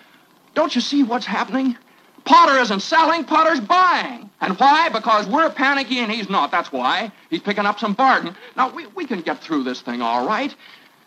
Don't 0.54 0.75
you 0.75 0.80
see 0.80 1.02
what's 1.02 1.26
happening? 1.26 1.76
Potter 2.25 2.59
isn't 2.59 2.80
selling, 2.80 3.25
Potter's 3.25 3.61
buying. 3.61 4.28
And 4.40 4.59
why? 4.59 4.88
Because 4.90 5.26
we're 5.26 5.50
panicky 5.50 5.99
and 6.00 6.11
he's 6.12 6.28
not. 6.28 6.50
That's 6.50 6.71
why. 6.71 7.12
He's 7.30 7.40
picking 7.40 7.66
up 7.66 7.78
some 7.78 7.95
bargain. 7.95 8.37
Now, 8.57 8.71
we, 8.75 8.87
we 8.88 9.07
can 9.07 9.21
get 9.23 9.42
through 9.42 9.64
this 9.64 9.80
thing 9.80 10.02
all 10.02 10.26
right. 10.26 10.54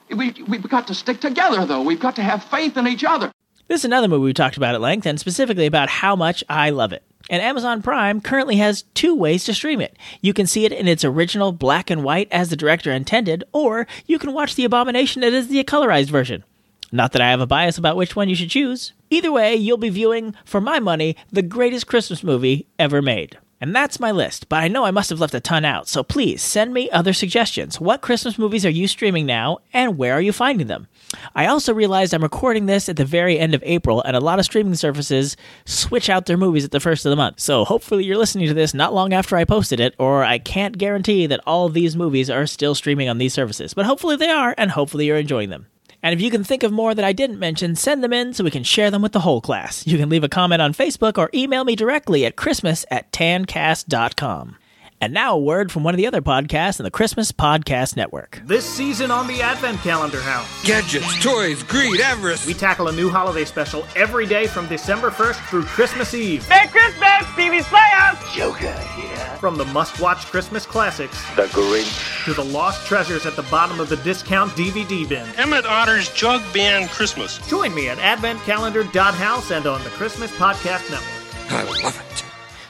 We, 0.09 0.33
we've 0.47 0.67
got 0.67 0.88
to 0.88 0.95
stick 0.95 1.21
together, 1.21 1.65
though. 1.65 1.81
We've 1.81 2.00
got 2.00 2.15
to 2.17 2.23
have 2.23 2.43
faith 2.43 2.77
in 2.77 2.88
each 2.88 3.03
other. 3.03 3.31
This 3.67 3.81
is 3.81 3.85
another 3.85 4.07
movie 4.07 4.25
we 4.25 4.33
talked 4.33 4.57
about 4.57 4.75
at 4.75 4.81
length, 4.81 5.05
and 5.07 5.19
specifically 5.19 5.65
about 5.65 5.88
how 5.89 6.15
much 6.15 6.43
I 6.50 6.71
love 6.71 6.91
it. 6.93 7.03
And 7.30 7.42
Amazon 7.42 7.82
Prime 7.82 8.22
currently 8.22 8.58
has 8.58 8.84
two 8.94 9.15
ways 9.15 9.46
to 9.46 9.53
stream 9.53 9.80
it. 9.80 9.96
You 10.22 10.34
can 10.34 10.46
see 10.46 10.65
it 10.65 10.72
in 10.72 10.88
its 10.88 11.06
original 11.06 11.51
black 11.51 11.89
and 11.89 12.03
white 12.03 12.27
as 12.32 12.50
the 12.50 12.56
director 12.56 12.92
intended, 12.92 13.44
or 13.53 13.88
you 14.06 14.20
can 14.20 14.34
watch 14.34 14.56
the 14.56 14.65
abomination 14.65 15.22
that 15.22 15.34
is 15.34 15.48
the 15.48 15.63
colorized 15.63 16.10
version. 16.10 16.44
Not 16.92 17.12
that 17.13 17.22
I 17.22 17.32
have 17.32 17.42
a 17.42 17.48
bias 17.48 17.77
about 17.77 17.96
which 17.98 18.15
one 18.15 18.30
you 18.30 18.36
should 18.36 18.51
choose. 18.51 18.94
Either 19.10 19.32
way, 19.32 19.56
you'll 19.56 19.77
be 19.77 19.89
viewing, 19.89 20.36
for 20.46 20.62
my 20.62 20.80
money, 20.80 21.15
the 21.32 21.42
greatest 21.42 21.88
Christmas 21.88 22.24
movie 22.24 22.68
ever 22.77 23.01
made. 23.01 23.38
And 23.63 23.74
that's 23.74 23.98
my 23.98 24.12
list, 24.12 24.50
but 24.50 24.62
I 24.62 24.67
know 24.67 24.84
I 24.84 24.91
must 24.91 25.10
have 25.10 25.22
left 25.22 25.34
a 25.34 25.39
ton 25.39 25.63
out, 25.63 25.88
so 25.88 26.03
please 26.03 26.41
send 26.41 26.74
me 26.74 26.91
other 26.91 27.13
suggestions. 27.13 27.79
What 27.79 28.01
Christmas 28.01 28.38
movies 28.38 28.65
are 28.65 28.70
you 28.70 28.89
streaming 28.89 29.25
now, 29.25 29.60
and 29.72 29.98
where 29.98 30.12
are 30.15 30.22
you 30.22 30.34
finding 30.34 30.67
them? 30.67 30.89
I 31.34 31.46
also 31.46 31.74
realized 31.74 32.13
I'm 32.13 32.24
recording 32.24 32.65
this 32.65 32.89
at 32.89 32.98
the 32.98 33.05
very 33.05 33.39
end 33.39 33.55
of 33.55 33.63
April, 33.65 34.01
and 34.01 34.17
a 34.17 34.20
lot 34.20 34.38
of 34.38 34.43
streaming 34.43 34.75
services 34.75 35.38
switch 35.63 36.10
out 36.10 36.25
their 36.25 36.36
movies 36.36 36.65
at 36.65 36.72
the 36.72 36.82
first 36.82 37.05
of 37.05 37.10
the 37.10 37.15
month. 37.15 37.39
So 37.39 37.63
hopefully 37.63 38.03
you're 38.03 38.17
listening 38.17 38.50
to 38.50 38.53
this 38.53 38.74
not 38.74 38.93
long 38.93 39.13
after 39.13 39.38
I 39.38 39.46
posted 39.46 39.79
it, 39.79 39.96
or 39.98 40.25
I 40.25 40.39
can't 40.39 40.77
guarantee 40.77 41.25
that 41.27 41.39
all 41.48 41.70
these 41.70 41.96
movies 41.96 42.29
are 42.29 42.46
still 42.46 42.75
streaming 42.75 43.08
on 43.08 43.17
these 43.17 43.34
services. 43.34 43.74
But 43.74 43.86
hopefully 43.86 44.17
they 44.17 44.29
are, 44.29 44.53
and 44.58 44.72
hopefully 44.72 45.05
you're 45.05 45.15
enjoying 45.15 45.51
them. 45.51 45.67
And 46.03 46.13
if 46.13 46.22
you 46.22 46.29
can 46.29 46.43
think 46.43 46.63
of 46.63 46.72
more 46.72 46.93
that 46.93 47.05
I 47.05 47.13
didn't 47.13 47.39
mention, 47.39 47.75
send 47.75 48.03
them 48.03 48.12
in 48.13 48.33
so 48.33 48.43
we 48.43 48.51
can 48.51 48.63
share 48.63 48.91
them 48.91 49.01
with 49.01 49.13
the 49.13 49.22
whole 49.22 49.39
class. 49.39 49.88
You 49.88 49.98
can 49.98 50.10
leave 50.10 50.24
a 50.24 50.29
comment 50.29 50.62
on 50.62 50.74
Facebook 50.74 51.17
or 51.17 51.29
email 51.33 51.63
me 51.63 51.75
directly 51.75 52.25
at 52.25 52.36
christmas 52.36 52.86
at 52.91 53.12
tancast.com. 53.12 54.57
And 55.03 55.13
now 55.13 55.36
a 55.36 55.38
word 55.38 55.69
from 55.69 55.83
one 55.83 55.93
of 55.93 55.98
the 55.98 56.07
other 56.07 56.22
podcasts 56.22 56.79
in 56.79 56.86
the 56.86 56.89
Christmas 56.89 57.33
Podcast 57.33 57.98
Network. 57.98 58.41
This 58.45 58.63
season 58.63 59.12
on 59.12 59.27
the 59.27 59.41
Advent 59.41 59.81
Calendar 59.81 60.22
House. 60.22 60.48
Gadgets, 60.63 61.22
toys, 61.22 61.62
greed, 61.62 62.00
avarice. 62.00 62.48
We 62.48 62.53
tackle 62.53 62.88
a 62.88 62.91
new 62.93 63.10
holiday 63.10 63.43
special 63.43 63.86
every 63.98 64.25
day 64.25 64.48
from 64.48 64.65
December 64.69 65.12
1st 65.12 65.50
through 65.50 65.63
Christmas 65.65 66.13
Eve. 66.13 66.48
Merry 66.48 66.69
Christmas, 66.69 67.25
Pee-wee's 67.36 67.67
Playhouse! 67.67 68.33
Joker 68.33 68.72
here. 68.95 69.17
From 69.41 69.57
the 69.57 69.65
must 69.65 70.00
watch 70.00 70.19
Christmas 70.27 70.65
classics 70.65 71.22
The 71.36 71.48
Grinch. 71.48 72.24
to 72.24 72.33
the 72.33 72.45
lost 72.45 72.88
treasures 72.88 73.25
at 73.25 73.36
the 73.36 73.43
bottom 73.51 73.81
of 73.81 73.89
the 73.89 73.98
discount 73.98 74.53
DVD 74.53 75.05
bin. 75.10 75.27
Emmett 75.36 75.65
Otter's 75.65 76.13
Jug 76.13 76.41
Band 76.53 76.89
Christmas. 76.91 77.39
Join 77.50 77.75
me 77.75 77.89
at 77.89 77.98
adventcalendar.house 77.98 79.51
and 79.51 79.67
on 79.67 79.83
the 79.83 79.89
Christmas 79.89 80.31
Podcast 80.38 80.89
Network. 80.89 81.51
I 81.51 81.83
love 81.83 82.01
it. 82.10 82.24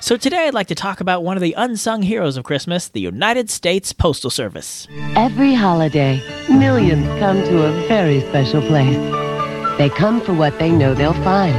So 0.04 0.18
today 0.18 0.48
I'd 0.48 0.54
like 0.54 0.68
to 0.68 0.76
talk 0.76 1.00
about 1.00 1.24
one 1.24 1.38
of 1.38 1.42
the 1.42 1.54
unsung 1.54 2.02
heroes 2.02 2.36
of 2.36 2.44
Christmas, 2.44 2.90
the 2.90 3.00
United 3.00 3.50
States 3.50 3.94
Postal 3.94 4.30
Service. 4.30 4.86
Every 5.16 5.54
holiday, 5.54 6.22
millions 6.50 7.06
come 7.22 7.42
to 7.42 7.64
a 7.64 7.72
very 7.88 8.20
special 8.20 8.62
place. 8.64 8.98
They 9.78 9.90
come 9.90 10.20
for 10.20 10.34
what 10.34 10.60
they 10.60 10.72
know 10.72 10.94
they'll 10.94 11.14
find, 11.14 11.56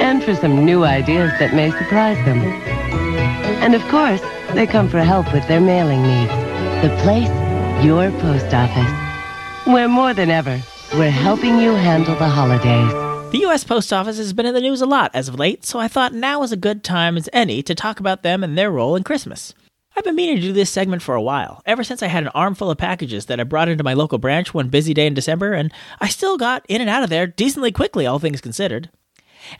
and 0.00 0.22
for 0.22 0.36
some 0.36 0.64
new 0.64 0.84
ideas 0.84 1.32
that 1.40 1.54
may 1.56 1.72
surprise 1.72 2.24
them. 2.24 2.38
And 3.64 3.74
of 3.74 3.82
course, 3.88 4.20
they 4.54 4.68
come 4.68 4.88
for 4.88 5.00
help 5.00 5.32
with 5.32 5.48
their 5.48 5.60
mailing 5.60 6.02
needs. 6.02 6.30
The 6.82 6.96
place, 7.02 7.34
your 7.84 8.12
post 8.20 8.54
office. 8.54 9.66
Where 9.66 9.88
more 9.88 10.14
than 10.14 10.30
ever, 10.30 10.62
we're 10.94 11.10
helping 11.10 11.58
you 11.58 11.72
handle 11.72 12.14
the 12.14 12.28
holidays. 12.28 13.11
The 13.32 13.38
U.S. 13.38 13.64
Post 13.64 13.94
Office 13.94 14.18
has 14.18 14.34
been 14.34 14.44
in 14.44 14.52
the 14.52 14.60
news 14.60 14.82
a 14.82 14.86
lot 14.86 15.10
as 15.14 15.26
of 15.26 15.38
late, 15.38 15.64
so 15.64 15.78
I 15.78 15.88
thought 15.88 16.12
now 16.12 16.42
is 16.42 16.52
a 16.52 16.56
good 16.56 16.84
time 16.84 17.16
as 17.16 17.30
any 17.32 17.62
to 17.62 17.74
talk 17.74 17.98
about 17.98 18.22
them 18.22 18.44
and 18.44 18.58
their 18.58 18.70
role 18.70 18.94
in 18.94 19.04
Christmas. 19.04 19.54
I've 19.96 20.04
been 20.04 20.16
meaning 20.16 20.36
to 20.36 20.42
do 20.42 20.52
this 20.52 20.68
segment 20.68 21.00
for 21.00 21.14
a 21.14 21.22
while, 21.22 21.62
ever 21.64 21.82
since 21.82 22.02
I 22.02 22.08
had 22.08 22.24
an 22.24 22.32
armful 22.34 22.70
of 22.70 22.76
packages 22.76 23.24
that 23.26 23.40
I 23.40 23.44
brought 23.44 23.70
into 23.70 23.82
my 23.82 23.94
local 23.94 24.18
branch 24.18 24.52
one 24.52 24.68
busy 24.68 24.92
day 24.92 25.06
in 25.06 25.14
December, 25.14 25.54
and 25.54 25.72
I 25.98 26.08
still 26.08 26.36
got 26.36 26.66
in 26.68 26.82
and 26.82 26.90
out 26.90 27.04
of 27.04 27.08
there 27.08 27.26
decently 27.26 27.72
quickly, 27.72 28.04
all 28.04 28.18
things 28.18 28.42
considered. 28.42 28.90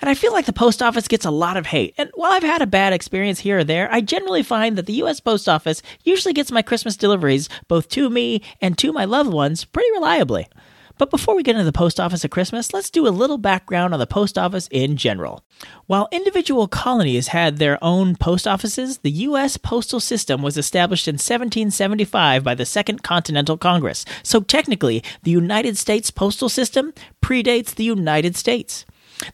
And 0.02 0.10
I 0.10 0.12
feel 0.12 0.34
like 0.34 0.44
the 0.44 0.52
post 0.52 0.82
office 0.82 1.08
gets 1.08 1.24
a 1.24 1.30
lot 1.30 1.56
of 1.56 1.64
hate. 1.64 1.94
And 1.96 2.10
while 2.12 2.32
I've 2.32 2.42
had 2.42 2.60
a 2.60 2.66
bad 2.66 2.92
experience 2.92 3.40
here 3.40 3.60
or 3.60 3.64
there, 3.64 3.90
I 3.90 4.02
generally 4.02 4.42
find 4.42 4.76
that 4.76 4.84
the 4.84 5.02
US 5.02 5.18
Post 5.18 5.48
Office 5.48 5.80
usually 6.04 6.34
gets 6.34 6.52
my 6.52 6.60
Christmas 6.60 6.94
deliveries, 6.94 7.48
both 7.68 7.88
to 7.88 8.10
me 8.10 8.42
and 8.60 8.76
to 8.76 8.92
my 8.92 9.06
loved 9.06 9.32
ones, 9.32 9.64
pretty 9.64 9.90
reliably. 9.92 10.46
But 10.98 11.10
before 11.10 11.34
we 11.34 11.42
get 11.42 11.54
into 11.54 11.64
the 11.64 11.72
post 11.72 11.98
office 11.98 12.24
at 12.24 12.30
Christmas, 12.30 12.72
let's 12.72 12.90
do 12.90 13.06
a 13.06 13.10
little 13.10 13.38
background 13.38 13.94
on 13.94 14.00
the 14.00 14.06
post 14.06 14.38
office 14.38 14.68
in 14.70 14.96
general. 14.96 15.44
While 15.86 16.08
individual 16.12 16.68
colonies 16.68 17.28
had 17.28 17.58
their 17.58 17.82
own 17.82 18.16
post 18.16 18.46
offices, 18.46 18.98
the 18.98 19.10
U.S. 19.10 19.56
postal 19.56 20.00
system 20.00 20.42
was 20.42 20.56
established 20.56 21.08
in 21.08 21.14
1775 21.14 22.44
by 22.44 22.54
the 22.54 22.66
Second 22.66 23.02
Continental 23.02 23.56
Congress. 23.56 24.04
So 24.22 24.40
technically, 24.40 25.02
the 25.22 25.30
United 25.30 25.76
States 25.78 26.10
postal 26.10 26.48
system 26.48 26.92
predates 27.22 27.74
the 27.74 27.84
United 27.84 28.36
States. 28.36 28.84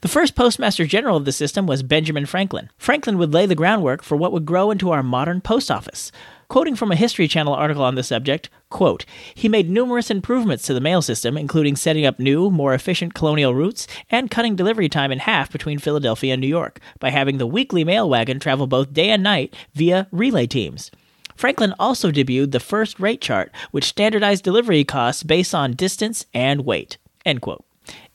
The 0.00 0.08
first 0.08 0.34
postmaster 0.34 0.84
general 0.84 1.16
of 1.16 1.24
the 1.24 1.32
system 1.32 1.66
was 1.66 1.82
Benjamin 1.82 2.26
Franklin. 2.26 2.70
Franklin 2.76 3.16
would 3.18 3.32
lay 3.32 3.46
the 3.46 3.54
groundwork 3.54 4.02
for 4.02 4.16
what 4.16 4.32
would 4.32 4.44
grow 4.44 4.70
into 4.70 4.90
our 4.90 5.02
modern 5.02 5.40
post 5.40 5.70
office. 5.70 6.12
Quoting 6.48 6.76
from 6.76 6.90
a 6.90 6.96
History 6.96 7.28
Channel 7.28 7.52
article 7.52 7.84
on 7.84 7.94
the 7.94 8.02
subject, 8.02 8.48
quote, 8.70 9.04
he 9.34 9.50
made 9.50 9.68
numerous 9.68 10.10
improvements 10.10 10.64
to 10.64 10.72
the 10.72 10.80
mail 10.80 11.02
system, 11.02 11.36
including 11.36 11.76
setting 11.76 12.06
up 12.06 12.18
new, 12.18 12.50
more 12.50 12.72
efficient 12.72 13.12
colonial 13.12 13.54
routes 13.54 13.86
and 14.08 14.30
cutting 14.30 14.56
delivery 14.56 14.88
time 14.88 15.12
in 15.12 15.18
half 15.18 15.52
between 15.52 15.78
Philadelphia 15.78 16.32
and 16.32 16.40
New 16.40 16.48
York 16.48 16.80
by 17.00 17.10
having 17.10 17.36
the 17.36 17.46
weekly 17.46 17.84
mail 17.84 18.08
wagon 18.08 18.40
travel 18.40 18.66
both 18.66 18.94
day 18.94 19.10
and 19.10 19.22
night 19.22 19.54
via 19.74 20.08
relay 20.10 20.46
teams. 20.46 20.90
Franklin 21.36 21.74
also 21.78 22.10
debuted 22.10 22.52
the 22.52 22.60
first 22.60 22.98
rate 22.98 23.20
chart, 23.20 23.52
which 23.70 23.84
standardized 23.84 24.42
delivery 24.42 24.84
costs 24.84 25.22
based 25.22 25.54
on 25.54 25.72
distance 25.74 26.24
and 26.32 26.64
weight. 26.64 26.96
End 27.26 27.42
quote. 27.42 27.62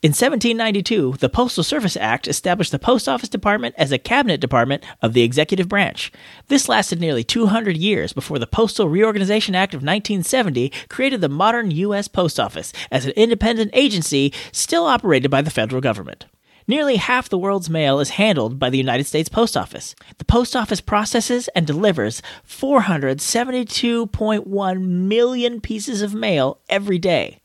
In 0.04 0.10
1792, 0.10 1.16
the 1.20 1.30
Postal 1.30 1.64
Service 1.64 1.96
Act 1.96 2.28
established 2.28 2.72
the 2.72 2.78
Post 2.78 3.08
Office 3.08 3.30
Department 3.30 3.74
as 3.78 3.90
a 3.90 3.96
cabinet 3.96 4.38
department 4.38 4.84
of 5.00 5.14
the 5.14 5.22
executive 5.22 5.66
branch. 5.66 6.12
This 6.48 6.68
lasted 6.68 7.00
nearly 7.00 7.24
200 7.24 7.78
years 7.78 8.12
before 8.12 8.38
the 8.38 8.46
Postal 8.46 8.86
Reorganization 8.86 9.54
Act 9.54 9.72
of 9.72 9.78
1970 9.78 10.70
created 10.90 11.22
the 11.22 11.30
modern 11.30 11.70
U.S. 11.70 12.06
Post 12.06 12.38
Office 12.38 12.70
as 12.90 13.06
an 13.06 13.12
independent 13.12 13.70
agency 13.72 14.30
still 14.52 14.84
operated 14.84 15.30
by 15.30 15.40
the 15.40 15.48
federal 15.48 15.80
government. 15.80 16.26
Nearly 16.68 16.96
half 16.96 17.30
the 17.30 17.38
world's 17.38 17.70
mail 17.70 17.98
is 17.98 18.10
handled 18.10 18.58
by 18.58 18.68
the 18.68 18.76
United 18.76 19.04
States 19.04 19.30
Post 19.30 19.56
Office. 19.56 19.94
The 20.18 20.26
Post 20.26 20.54
Office 20.54 20.82
processes 20.82 21.48
and 21.54 21.66
delivers 21.66 22.20
472.1 22.46 24.82
million 24.82 25.62
pieces 25.62 26.02
of 26.02 26.12
mail 26.12 26.60
every 26.68 26.98
day. 26.98 27.40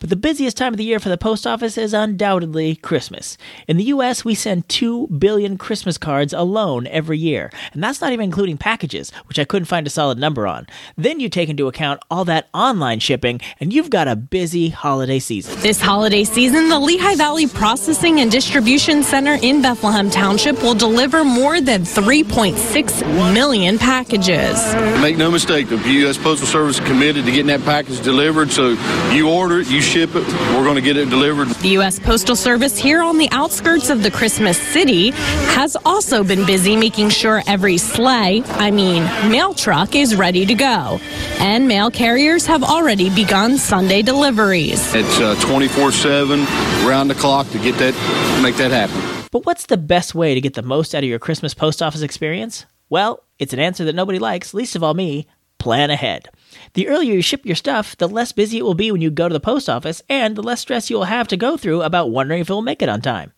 But 0.00 0.10
the 0.10 0.16
busiest 0.16 0.56
time 0.56 0.72
of 0.72 0.76
the 0.76 0.84
year 0.84 1.00
for 1.00 1.08
the 1.08 1.18
post 1.18 1.44
office 1.44 1.76
is 1.76 1.92
undoubtedly 1.92 2.76
Christmas. 2.76 3.36
In 3.66 3.78
the 3.78 3.84
US, 3.84 4.24
we 4.24 4.34
send 4.34 4.68
2 4.68 5.08
billion 5.08 5.58
Christmas 5.58 5.98
cards 5.98 6.32
alone 6.32 6.86
every 6.86 7.18
year, 7.18 7.50
and 7.72 7.82
that's 7.82 8.00
not 8.00 8.12
even 8.12 8.24
including 8.24 8.58
packages, 8.58 9.10
which 9.26 9.40
I 9.40 9.44
couldn't 9.44 9.66
find 9.66 9.88
a 9.88 9.90
solid 9.90 10.16
number 10.16 10.46
on. 10.46 10.68
Then 10.96 11.18
you 11.18 11.28
take 11.28 11.48
into 11.48 11.66
account 11.66 12.00
all 12.12 12.24
that 12.26 12.48
online 12.54 13.00
shipping, 13.00 13.40
and 13.58 13.72
you've 13.72 13.90
got 13.90 14.06
a 14.06 14.14
busy 14.14 14.68
holiday 14.68 15.18
season. 15.18 15.58
This 15.62 15.80
holiday 15.80 16.22
season, 16.22 16.68
the 16.68 16.78
Lehigh 16.78 17.16
Valley 17.16 17.48
Processing 17.48 18.20
and 18.20 18.30
Distribution 18.30 19.02
Center 19.02 19.36
in 19.42 19.62
Bethlehem 19.62 20.10
Township 20.10 20.62
will 20.62 20.74
deliver 20.74 21.24
more 21.24 21.60
than 21.60 21.82
3.6 21.82 23.34
million 23.34 23.78
packages. 23.78 24.74
Make 25.00 25.16
no 25.16 25.30
mistake, 25.32 25.68
the 25.68 25.76
U.S. 25.76 26.16
Postal 26.16 26.46
Service 26.46 26.78
is 26.78 26.86
committed 26.86 27.24
to 27.24 27.32
getting 27.32 27.46
that 27.46 27.64
package 27.64 28.00
delivered. 28.00 28.52
So 28.52 28.76
you 29.12 29.28
order 29.28 29.58
it, 29.58 29.68
you 29.68 29.87
ship 29.88 30.10
it, 30.14 30.26
we're 30.54 30.64
going 30.64 30.74
to 30.74 30.82
get 30.82 30.98
it 30.98 31.08
delivered. 31.08 31.48
The 31.48 31.70
U.S. 31.80 31.98
Postal 31.98 32.36
Service 32.36 32.76
here 32.76 33.02
on 33.02 33.16
the 33.16 33.28
outskirts 33.30 33.88
of 33.88 34.02
the 34.02 34.10
Christmas 34.10 34.58
city 34.58 35.12
has 35.56 35.78
also 35.86 36.22
been 36.22 36.44
busy 36.44 36.76
making 36.76 37.08
sure 37.08 37.42
every 37.46 37.78
sleigh, 37.78 38.42
I 38.44 38.70
mean 38.70 39.04
mail 39.30 39.54
truck, 39.54 39.94
is 39.94 40.14
ready 40.14 40.44
to 40.44 40.54
go. 40.54 41.00
And 41.38 41.66
mail 41.66 41.90
carriers 41.90 42.44
have 42.44 42.62
already 42.62 43.08
begun 43.08 43.56
Sunday 43.56 44.02
deliveries. 44.02 44.94
It's 44.94 45.18
uh, 45.20 45.34
24 45.40 45.92
7, 45.92 46.40
round 46.86 47.08
the 47.08 47.14
clock 47.14 47.48
to 47.52 47.58
get 47.58 47.76
that, 47.78 47.94
make 48.42 48.56
that 48.56 48.70
happen. 48.70 49.26
But 49.32 49.46
what's 49.46 49.66
the 49.66 49.78
best 49.78 50.14
way 50.14 50.34
to 50.34 50.40
get 50.42 50.52
the 50.52 50.62
most 50.62 50.94
out 50.94 51.02
of 51.02 51.08
your 51.08 51.18
Christmas 51.18 51.54
post 51.54 51.80
office 51.80 52.02
experience? 52.02 52.66
Well, 52.90 53.24
it's 53.38 53.54
an 53.54 53.58
answer 53.58 53.84
that 53.86 53.94
nobody 53.94 54.18
likes, 54.18 54.52
least 54.52 54.76
of 54.76 54.82
all 54.82 54.94
me 54.94 55.26
plan 55.58 55.90
ahead. 55.90 56.28
The 56.74 56.88
earlier 56.88 57.14
you 57.14 57.22
ship 57.22 57.44
your 57.44 57.56
stuff, 57.56 57.96
the 57.96 58.08
less 58.08 58.32
busy 58.32 58.58
it 58.58 58.64
will 58.64 58.74
be 58.74 58.90
when 58.90 59.00
you 59.00 59.10
go 59.10 59.28
to 59.28 59.32
the 59.32 59.40
post 59.40 59.68
office, 59.68 60.02
and 60.08 60.36
the 60.36 60.42
less 60.42 60.60
stress 60.60 60.90
you 60.90 60.96
will 60.96 61.04
have 61.04 61.28
to 61.28 61.36
go 61.36 61.56
through 61.56 61.82
about 61.82 62.10
wondering 62.10 62.40
if 62.40 62.50
it 62.50 62.52
will 62.52 62.62
make 62.62 62.82
it 62.82 62.88
on 62.88 63.00
time. 63.00 63.32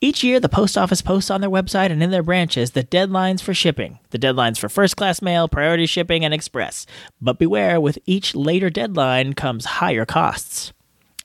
Each 0.00 0.22
year, 0.22 0.38
the 0.38 0.48
post 0.48 0.76
office 0.76 1.00
posts 1.00 1.30
on 1.30 1.40
their 1.40 1.50
website 1.50 1.90
and 1.90 2.02
in 2.02 2.10
their 2.10 2.22
branches 2.22 2.72
the 2.72 2.84
deadlines 2.84 3.40
for 3.40 3.54
shipping, 3.54 3.98
the 4.10 4.18
deadlines 4.18 4.58
for 4.58 4.68
first 4.68 4.96
class 4.96 5.22
mail, 5.22 5.48
priority 5.48 5.86
shipping, 5.86 6.24
and 6.24 6.34
express. 6.34 6.86
But 7.20 7.38
beware, 7.38 7.80
with 7.80 7.98
each 8.04 8.34
later 8.34 8.68
deadline 8.68 9.32
comes 9.32 9.64
higher 9.64 10.04
costs. 10.04 10.72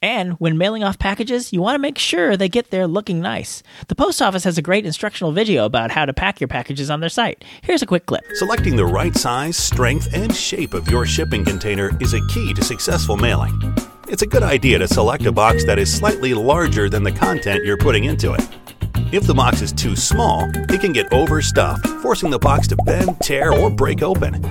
And 0.01 0.33
when 0.33 0.57
mailing 0.57 0.83
off 0.83 0.99
packages, 0.99 1.51
you 1.51 1.61
want 1.61 1.75
to 1.75 1.79
make 1.79 1.97
sure 1.97 2.37
they 2.37 2.49
get 2.49 2.69
there 2.69 2.87
looking 2.87 3.21
nice. 3.21 3.63
The 3.87 3.95
post 3.95 4.21
office 4.21 4.43
has 4.43 4.57
a 4.57 4.61
great 4.61 4.85
instructional 4.85 5.31
video 5.31 5.65
about 5.65 5.91
how 5.91 6.05
to 6.05 6.13
pack 6.13 6.39
your 6.39 6.47
packages 6.47 6.89
on 6.89 6.99
their 6.99 7.09
site. 7.09 7.43
Here's 7.61 7.81
a 7.81 7.87
quick 7.87 8.05
clip. 8.05 8.23
Selecting 8.33 8.75
the 8.75 8.85
right 8.85 9.15
size, 9.15 9.57
strength, 9.57 10.13
and 10.13 10.35
shape 10.35 10.73
of 10.73 10.89
your 10.89 11.05
shipping 11.05 11.43
container 11.43 11.91
is 11.99 12.13
a 12.13 12.25
key 12.27 12.53
to 12.53 12.63
successful 12.63 13.17
mailing. 13.17 13.59
It's 14.07 14.21
a 14.21 14.27
good 14.27 14.43
idea 14.43 14.79
to 14.79 14.87
select 14.87 15.25
a 15.25 15.31
box 15.31 15.65
that 15.65 15.79
is 15.79 15.93
slightly 15.93 16.33
larger 16.33 16.89
than 16.89 17.03
the 17.03 17.11
content 17.11 17.65
you're 17.65 17.77
putting 17.77 18.05
into 18.05 18.33
it. 18.33 18.47
If 19.11 19.25
the 19.25 19.33
box 19.33 19.61
is 19.61 19.71
too 19.71 19.95
small, 19.95 20.49
it 20.69 20.81
can 20.81 20.91
get 20.91 21.11
overstuffed, 21.13 21.87
forcing 22.01 22.29
the 22.29 22.39
box 22.39 22.67
to 22.67 22.75
bend, 22.75 23.19
tear, 23.21 23.53
or 23.53 23.69
break 23.69 24.01
open. 24.01 24.43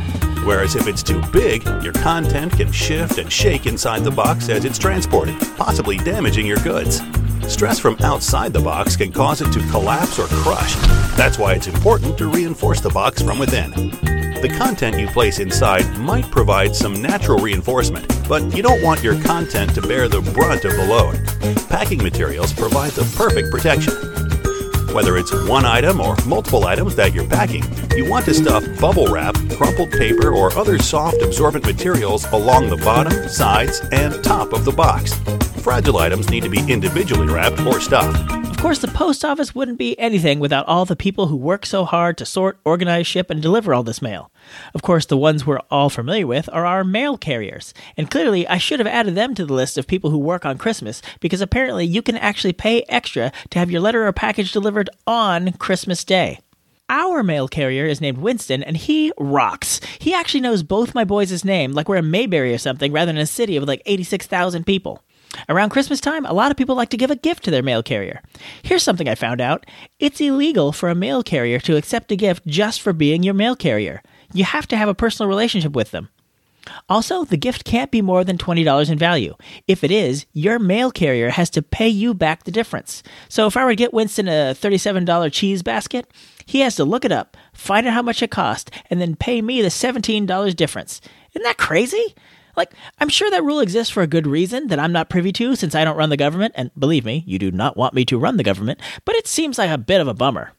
Whereas 0.45 0.77
if 0.77 0.87
it's 0.87 1.03
too 1.03 1.21
big, 1.33 1.65
your 1.83 1.93
content 1.93 2.53
can 2.53 2.73
shift 2.73 3.19
and 3.19 3.31
shake 3.31 3.67
inside 3.67 4.05
the 4.05 4.11
box 4.11 4.49
as 4.49 4.65
it's 4.65 4.79
transported, 4.79 5.39
possibly 5.57 5.97
damaging 5.99 6.47
your 6.47 6.59
goods. 6.59 7.03
Stress 7.49 7.79
from 7.79 7.97
outside 8.01 8.53
the 8.53 8.61
box 8.61 8.97
can 8.97 9.13
cause 9.13 9.41
it 9.41 9.53
to 9.53 9.61
collapse 9.71 10.19
or 10.19 10.27
crush. 10.29 10.75
That's 11.17 11.39
why 11.39 11.53
it's 11.55 11.67
important 11.67 12.17
to 12.19 12.29
reinforce 12.29 12.81
the 12.81 12.91
box 12.91 13.21
from 13.23 13.39
within. 13.39 13.71
The 14.41 14.55
content 14.57 14.99
you 14.99 15.07
place 15.09 15.39
inside 15.39 15.87
might 15.99 16.31
provide 16.31 16.75
some 16.75 17.01
natural 17.01 17.39
reinforcement, 17.39 18.07
but 18.29 18.57
you 18.57 18.63
don't 18.63 18.83
want 18.83 19.03
your 19.03 19.21
content 19.23 19.75
to 19.75 19.83
bear 19.83 20.09
the 20.09 20.21
brunt 20.21 20.65
of 20.65 20.73
the 20.73 20.87
load. 20.87 21.69
Packing 21.69 22.03
materials 22.03 22.53
provide 22.53 22.93
the 22.93 23.05
perfect 23.17 23.51
protection. 23.51 24.26
Whether 24.93 25.17
it's 25.17 25.33
one 25.49 25.65
item 25.65 26.01
or 26.01 26.17
multiple 26.27 26.65
items 26.65 26.95
that 26.97 27.13
you're 27.13 27.27
packing, 27.27 27.65
you 27.97 28.09
want 28.09 28.25
to 28.27 28.35
stuff 28.35 28.65
bubble 28.81 29.07
wrap, 29.09 29.35
crumpled 29.57 29.91
paper, 29.93 30.31
or 30.31 30.57
other 30.57 30.79
soft 30.79 31.21
absorbent 31.23 31.65
materials 31.67 32.25
along 32.33 32.69
the 32.69 32.77
bottom, 32.79 33.29
sides, 33.29 33.81
and 33.93 34.23
top 34.25 34.53
of 34.53 34.65
the 34.65 34.73
box. 34.73 35.15
Fragile 35.63 35.99
items 35.99 36.31
need 36.31 36.43
to 36.45 36.49
be 36.49 36.61
individually 36.73 37.27
wrapped 37.27 37.61
or 37.61 37.81
stuffed. 37.81 38.46
Of 38.57 38.63
course, 38.63 38.79
the 38.79 38.89
post 38.89 39.23
office 39.23 39.55
wouldn't 39.55 39.77
be 39.77 40.01
anything 40.01 40.41
without 40.41 40.67
all 40.67 40.87
the 40.87 40.97
people 40.97 41.27
who 41.27 41.37
work 41.37 41.67
so 41.67 41.85
hard 41.85 42.17
to 42.17 42.25
sort, 42.25 42.59
organize, 42.65 43.07
ship, 43.07 43.29
and 43.29 43.43
deliver 43.43 43.75
all 43.75 43.83
this 43.83 44.01
mail. 44.01 44.31
Of 44.75 44.81
course, 44.81 45.05
the 45.05 45.17
ones 45.17 45.45
we're 45.45 45.61
all 45.71 45.91
familiar 45.91 46.27
with 46.27 46.49
are 46.51 46.65
our 46.65 46.83
mail 46.83 47.19
carriers. 47.19 47.75
And 47.99 48.11
clearly, 48.11 48.49
I 48.49 48.57
should 48.57 48.81
have 48.81 48.87
added 48.87 49.15
them 49.15 49.35
to 49.35 49.45
the 49.45 49.53
list 49.53 49.77
of 49.77 49.87
people 49.87 50.09
who 50.09 50.17
work 50.19 50.47
on 50.47 50.57
Christmas 50.57 51.03
because 51.21 51.43
apparently 51.43 51.85
you 51.85 52.01
can 52.01 52.17
actually 52.17 52.55
pay 52.55 52.83
extra 52.89 53.31
to 53.51 53.59
have 53.59 53.71
your 53.71 53.83
letter 53.83 54.07
or 54.07 54.13
package 54.13 54.53
delivered 54.53 54.89
on 55.07 55.53
Christmas 55.53 56.03
Day. 56.03 56.41
Our 56.89 57.23
mail 57.23 57.49
carrier 57.49 57.85
is 57.85 58.01
named 58.01 58.19
Winston, 58.19 58.63
and 58.63 58.77
he 58.77 59.13
rocks. 59.19 59.81
He 59.99 60.15
actually 60.15 60.41
knows 60.41 60.63
both 60.63 60.95
my 60.95 61.05
boys' 61.05 61.45
name, 61.45 61.73
like 61.73 61.91
we're 61.91 61.97
in 61.97 62.11
Mayberry 62.11 62.55
or 62.55 62.59
something, 62.59 62.91
rather 62.91 63.13
than 63.13 63.21
a 63.21 63.27
city 63.27 63.57
of 63.57 63.65
like 63.65 63.83
86,000 63.85 64.65
people. 64.65 65.03
Around 65.49 65.71
Christmas 65.71 66.01
time, 66.01 66.25
a 66.27 66.33
lot 66.33 66.51
of 66.51 66.57
people 66.57 66.75
like 66.75 66.91
to 66.91 66.97
give 66.97 67.11
a 67.11 67.17
gift 67.17 67.45
to 67.45 67.51
their 67.51 67.63
mail 67.63 67.83
carrier. 67.83 68.23
Here's 68.63 68.83
something 68.83 69.09
I 69.09 69.15
found 69.15 69.41
out 69.41 69.67
it's 69.99 70.21
illegal 70.21 70.73
for 70.73 70.89
a 70.89 70.95
mail 70.95 71.23
carrier 71.23 71.59
to 71.61 71.77
accept 71.77 72.13
a 72.13 72.17
gift 72.17 72.47
just 72.47 72.81
for 72.81 72.93
being 72.93 73.23
your 73.23 73.35
mail 73.35 73.57
carrier. 73.57 74.03
You 74.33 74.45
have 74.45 74.67
to 74.69 74.77
have 74.77 74.89
a 74.89 74.95
personal 74.95 75.29
relationship 75.29 75.73
with 75.73 75.91
them. 75.91 76.09
Also, 76.89 77.25
the 77.25 77.37
gift 77.37 77.65
can't 77.65 77.91
be 77.91 78.03
more 78.03 78.25
than 78.25 78.39
$20 78.39 78.91
in 78.91 78.99
value. 78.99 79.35
If 79.67 79.85
it 79.85 79.91
is, 79.91 80.27
your 80.33 80.59
mail 80.59 80.91
carrier 80.91 81.31
has 81.31 81.51
to 81.51 81.63
pay 81.63 81.89
you 81.89 82.15
back 82.15 82.45
the 82.45 82.51
difference. 82.51 83.03
So 83.29 83.47
if 83.47 83.57
I 83.57 83.65
were 83.65 83.71
to 83.71 83.77
get 83.77 83.95
Winston 83.95 84.29
a 84.29 84.55
$37 84.55 85.33
cheese 85.33 85.63
basket, 85.63 86.11
he 86.45 86.61
has 86.61 86.77
to 86.77 86.85
look 86.85 87.05
it 87.05 87.13
up, 87.13 87.37
find 87.53 87.87
out 87.87 87.95
how 87.95 88.03
much 88.03 88.23
it 88.23 88.31
cost, 88.31 88.71
and 88.91 89.01
then 89.01 89.17
pay 89.17 89.43
me 89.43 89.63
the 89.63 89.69
$17 89.69 90.57
difference. 90.57 91.01
Isn't 91.33 91.45
that 91.45 91.59
crazy? 91.59 92.15
Like, 92.57 92.73
I'm 92.99 93.09
sure 93.09 93.31
that 93.31 93.45
rule 93.45 93.61
exists 93.61 93.93
for 93.93 94.03
a 94.03 94.07
good 94.07 94.27
reason 94.27 94.69
that 94.69 94.79
I'm 94.79 94.93
not 94.93 95.11
privy 95.11 95.33
to 95.33 95.55
since 95.57 95.75
I 95.75 95.85
don't 95.85 95.97
run 95.97 96.11
the 96.11 96.17
government, 96.17 96.55
and 96.57 96.71
believe 96.79 97.05
me, 97.05 97.23
you 97.27 97.39
do 97.39 97.51
not 97.51 97.77
want 97.77 97.95
me 97.95 98.05
to 98.07 98.19
run 98.19 98.37
the 98.39 98.43
government, 98.43 98.81
but 99.05 99.15
it 99.17 99.27
seems 99.27 99.59
like 99.59 99.71
a 99.71 99.79
bit 99.79 100.01
of 100.01 100.09
a 100.09 100.15
bummer. 100.15 100.53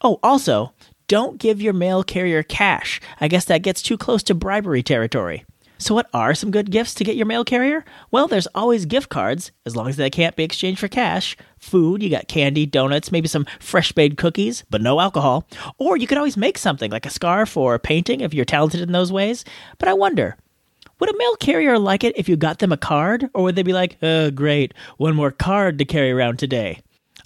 Oh, 0.00 0.18
also, 0.22 0.72
don't 1.06 1.38
give 1.38 1.62
your 1.62 1.72
mail 1.72 2.02
carrier 2.02 2.42
cash. 2.42 3.00
I 3.20 3.28
guess 3.28 3.44
that 3.46 3.62
gets 3.62 3.82
too 3.82 3.96
close 3.96 4.22
to 4.24 4.34
bribery 4.34 4.82
territory. 4.82 5.44
So, 5.80 5.94
what 5.94 6.08
are 6.12 6.34
some 6.34 6.50
good 6.50 6.72
gifts 6.72 6.92
to 6.94 7.04
get 7.04 7.14
your 7.14 7.24
mail 7.24 7.44
carrier? 7.44 7.84
Well, 8.10 8.26
there's 8.26 8.48
always 8.48 8.84
gift 8.84 9.08
cards, 9.08 9.52
as 9.64 9.76
long 9.76 9.88
as 9.88 9.96
they 9.96 10.10
can't 10.10 10.34
be 10.34 10.42
exchanged 10.42 10.80
for 10.80 10.88
cash. 10.88 11.36
Food, 11.56 12.02
you 12.02 12.10
got 12.10 12.26
candy, 12.26 12.66
donuts, 12.66 13.12
maybe 13.12 13.28
some 13.28 13.46
fresh 13.60 13.92
baked 13.92 14.16
cookies, 14.16 14.64
but 14.70 14.82
no 14.82 14.98
alcohol. 14.98 15.46
Or 15.78 15.96
you 15.96 16.08
could 16.08 16.18
always 16.18 16.36
make 16.36 16.58
something 16.58 16.90
like 16.90 17.06
a 17.06 17.10
scarf 17.10 17.56
or 17.56 17.74
a 17.74 17.78
painting 17.78 18.22
if 18.22 18.34
you're 18.34 18.44
talented 18.44 18.80
in 18.80 18.90
those 18.90 19.12
ways. 19.12 19.44
But 19.78 19.88
I 19.88 19.94
wonder, 19.94 20.36
would 20.98 21.10
a 21.10 21.16
mail 21.16 21.36
carrier 21.36 21.78
like 21.78 22.04
it 22.04 22.16
if 22.18 22.28
you 22.28 22.36
got 22.36 22.58
them 22.58 22.72
a 22.72 22.76
card? 22.76 23.30
Or 23.34 23.44
would 23.44 23.56
they 23.56 23.62
be 23.62 23.72
like, 23.72 23.98
oh, 24.02 24.30
great, 24.30 24.74
one 24.96 25.14
more 25.14 25.30
card 25.30 25.78
to 25.78 25.84
carry 25.84 26.10
around 26.10 26.38
today? 26.38 26.80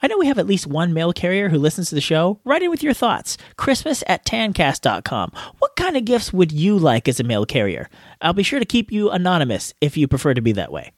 I 0.05 0.09
know 0.09 0.19
we 0.19 0.27
have 0.27 0.39
at 0.39 0.49
least 0.49 0.67
one 0.67 0.93
mail 0.93 1.13
carrier 1.13 1.49
who 1.49 1.59
listens 1.59 1.89
to 1.89 1.95
the 1.95 2.01
show. 2.01 2.41
Write 2.45 2.63
in 2.63 2.71
with 2.71 2.83
your 2.83 2.93
thoughts. 2.93 3.39
Christmas 3.57 4.03
at 4.09 4.25
tancast.com. 4.25 5.31
What 5.61 5.77
kind 5.77 5.97
of 5.97 6.05
gifts 6.05 6.33
would 6.33 6.51
you 6.51 6.77
like 6.77 7.07
as 7.07 7.21
a 7.21 7.25
mail 7.25 7.47
carrier? 7.47 7.89
I'll 8.21 8.33
be 8.33 8.43
sure 8.43 8.59
to 8.59 8.67
keep 8.67 8.91
you 8.91 9.11
anonymous 9.11 9.75
if 9.81 9.97
you 9.97 10.09
prefer 10.09 10.35
to 10.35 10.41
be 10.41 10.53
that 10.53 10.73
way. 10.73 10.93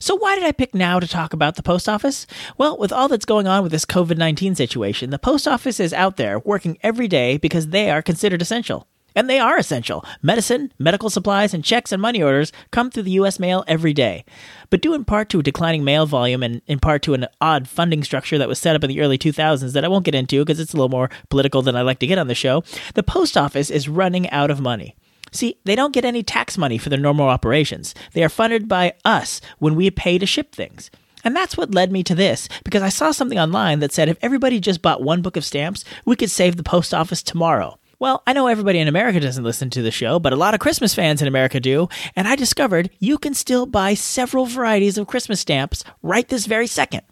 So, 0.00 0.16
why 0.16 0.34
did 0.34 0.44
I 0.44 0.52
pick 0.52 0.74
now 0.74 1.00
to 1.00 1.08
talk 1.08 1.32
about 1.32 1.56
the 1.56 1.62
post 1.62 1.88
office? 1.88 2.26
Well, 2.58 2.76
with 2.78 2.92
all 2.92 3.08
that's 3.08 3.24
going 3.24 3.46
on 3.46 3.62
with 3.62 3.72
this 3.72 3.84
COVID 3.84 4.16
19 4.16 4.54
situation, 4.54 5.10
the 5.10 5.18
post 5.18 5.46
office 5.46 5.80
is 5.80 5.92
out 5.92 6.16
there 6.16 6.38
working 6.40 6.78
every 6.82 7.08
day 7.08 7.36
because 7.36 7.68
they 7.68 7.90
are 7.90 8.02
considered 8.02 8.42
essential. 8.42 8.86
And 9.14 9.28
they 9.28 9.38
are 9.38 9.58
essential. 9.58 10.04
Medicine, 10.22 10.72
medical 10.78 11.10
supplies, 11.10 11.54
and 11.54 11.64
checks 11.64 11.92
and 11.92 12.00
money 12.00 12.22
orders 12.22 12.52
come 12.70 12.90
through 12.90 13.04
the 13.04 13.10
U.S. 13.12 13.38
mail 13.38 13.64
every 13.66 13.92
day. 13.92 14.24
But 14.70 14.80
due 14.80 14.94
in 14.94 15.04
part 15.04 15.28
to 15.30 15.40
a 15.40 15.42
declining 15.42 15.84
mail 15.84 16.06
volume 16.06 16.42
and 16.42 16.62
in 16.66 16.78
part 16.78 17.02
to 17.02 17.14
an 17.14 17.26
odd 17.40 17.68
funding 17.68 18.04
structure 18.04 18.38
that 18.38 18.48
was 18.48 18.58
set 18.58 18.74
up 18.74 18.84
in 18.84 18.88
the 18.88 19.00
early 19.00 19.18
2000s 19.18 19.72
that 19.72 19.84
I 19.84 19.88
won't 19.88 20.04
get 20.04 20.14
into 20.14 20.44
because 20.44 20.60
it's 20.60 20.72
a 20.72 20.76
little 20.76 20.88
more 20.88 21.10
political 21.28 21.62
than 21.62 21.76
I 21.76 21.82
like 21.82 21.98
to 22.00 22.06
get 22.06 22.18
on 22.18 22.28
the 22.28 22.34
show, 22.34 22.62
the 22.94 23.02
post 23.02 23.36
office 23.36 23.70
is 23.70 23.88
running 23.88 24.28
out 24.30 24.50
of 24.50 24.60
money. 24.60 24.96
See, 25.32 25.58
they 25.64 25.74
don't 25.74 25.94
get 25.94 26.04
any 26.04 26.22
tax 26.22 26.58
money 26.58 26.76
for 26.78 26.90
their 26.90 26.98
normal 26.98 27.28
operations. 27.28 27.94
They 28.12 28.22
are 28.22 28.28
funded 28.28 28.68
by 28.68 28.94
us 29.04 29.40
when 29.58 29.74
we 29.74 29.90
pay 29.90 30.18
to 30.18 30.26
ship 30.26 30.54
things. 30.54 30.90
And 31.24 31.34
that's 31.34 31.56
what 31.56 31.74
led 31.74 31.92
me 31.92 32.02
to 32.04 32.14
this, 32.14 32.48
because 32.64 32.82
I 32.82 32.88
saw 32.88 33.12
something 33.12 33.38
online 33.38 33.78
that 33.80 33.92
said 33.92 34.08
if 34.08 34.18
everybody 34.20 34.60
just 34.60 34.82
bought 34.82 35.02
one 35.02 35.22
book 35.22 35.36
of 35.36 35.44
stamps, 35.44 35.84
we 36.04 36.16
could 36.16 36.30
save 36.30 36.56
the 36.56 36.62
post 36.62 36.92
office 36.92 37.22
tomorrow. 37.22 37.78
Well, 38.02 38.20
I 38.26 38.32
know 38.32 38.48
everybody 38.48 38.80
in 38.80 38.88
America 38.88 39.20
doesn't 39.20 39.44
listen 39.44 39.70
to 39.70 39.80
the 39.80 39.92
show, 39.92 40.18
but 40.18 40.32
a 40.32 40.36
lot 40.36 40.54
of 40.54 40.58
Christmas 40.58 40.92
fans 40.92 41.22
in 41.22 41.28
America 41.28 41.60
do, 41.60 41.88
and 42.16 42.26
I 42.26 42.34
discovered 42.34 42.90
you 42.98 43.16
can 43.16 43.32
still 43.32 43.64
buy 43.64 43.94
several 43.94 44.44
varieties 44.44 44.98
of 44.98 45.06
Christmas 45.06 45.38
stamps 45.38 45.84
right 46.02 46.28
this 46.28 46.46
very 46.46 46.66
second. 46.66 47.02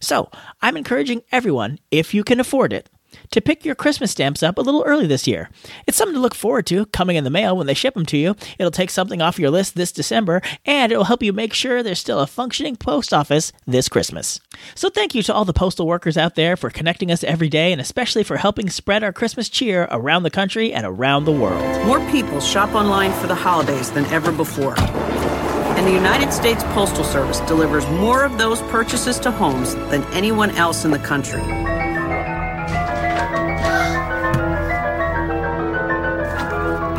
So, 0.00 0.28
I'm 0.60 0.76
encouraging 0.76 1.22
everyone, 1.30 1.78
if 1.92 2.14
you 2.14 2.24
can 2.24 2.40
afford 2.40 2.72
it, 2.72 2.90
to 3.30 3.40
pick 3.40 3.64
your 3.64 3.74
Christmas 3.74 4.10
stamps 4.10 4.42
up 4.42 4.58
a 4.58 4.60
little 4.60 4.82
early 4.84 5.06
this 5.06 5.26
year. 5.26 5.50
It's 5.86 5.96
something 5.96 6.14
to 6.14 6.20
look 6.20 6.34
forward 6.34 6.66
to 6.66 6.86
coming 6.86 7.16
in 7.16 7.24
the 7.24 7.30
mail 7.30 7.56
when 7.56 7.66
they 7.66 7.74
ship 7.74 7.94
them 7.94 8.06
to 8.06 8.16
you. 8.16 8.34
It'll 8.58 8.70
take 8.70 8.90
something 8.90 9.22
off 9.22 9.38
your 9.38 9.50
list 9.50 9.76
this 9.76 9.92
December, 9.92 10.42
and 10.64 10.90
it'll 10.90 11.04
help 11.04 11.22
you 11.22 11.32
make 11.32 11.52
sure 11.52 11.82
there's 11.82 11.98
still 11.98 12.20
a 12.20 12.26
functioning 12.26 12.76
post 12.76 13.14
office 13.14 13.52
this 13.66 13.88
Christmas. 13.88 14.40
So 14.74 14.90
thank 14.90 15.14
you 15.14 15.22
to 15.24 15.34
all 15.34 15.44
the 15.44 15.52
postal 15.52 15.86
workers 15.86 16.16
out 16.16 16.34
there 16.34 16.56
for 16.56 16.70
connecting 16.70 17.10
us 17.10 17.24
every 17.24 17.48
day 17.48 17.72
and 17.72 17.80
especially 17.80 18.24
for 18.24 18.36
helping 18.36 18.68
spread 18.68 19.04
our 19.04 19.12
Christmas 19.12 19.48
cheer 19.48 19.86
around 19.90 20.24
the 20.24 20.30
country 20.30 20.72
and 20.72 20.84
around 20.84 21.24
the 21.24 21.32
world. 21.32 21.86
More 21.86 22.00
people 22.10 22.40
shop 22.40 22.74
online 22.74 23.12
for 23.12 23.26
the 23.26 23.34
holidays 23.34 23.90
than 23.90 24.04
ever 24.06 24.32
before. 24.32 24.74
And 24.78 25.86
the 25.86 25.92
United 25.92 26.32
States 26.32 26.62
Postal 26.74 27.04
Service 27.04 27.40
delivers 27.40 27.86
more 27.88 28.24
of 28.24 28.38
those 28.38 28.60
purchases 28.62 29.18
to 29.20 29.30
homes 29.30 29.74
than 29.74 30.02
anyone 30.12 30.50
else 30.50 30.84
in 30.84 30.90
the 30.90 30.98
country. 30.98 31.40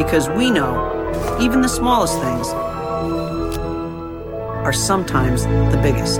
Because 0.03 0.27
we 0.29 0.49
know 0.49 1.37
even 1.39 1.61
the 1.61 1.69
smallest 1.69 2.15
things 2.15 2.47
are 4.65 4.73
sometimes 4.73 5.43
the 5.43 5.79
biggest. 5.83 6.19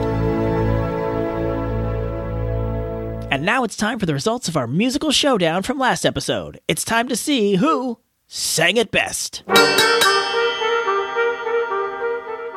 And 3.32 3.44
now 3.44 3.64
it's 3.64 3.76
time 3.76 3.98
for 3.98 4.06
the 4.06 4.14
results 4.14 4.48
of 4.48 4.56
our 4.56 4.68
musical 4.68 5.10
showdown 5.10 5.64
from 5.64 5.80
last 5.80 6.06
episode. 6.06 6.60
It's 6.68 6.84
time 6.84 7.08
to 7.08 7.16
see 7.16 7.56
who 7.56 7.98
sang 8.28 8.78
it 8.78 8.92
best. 8.92 9.42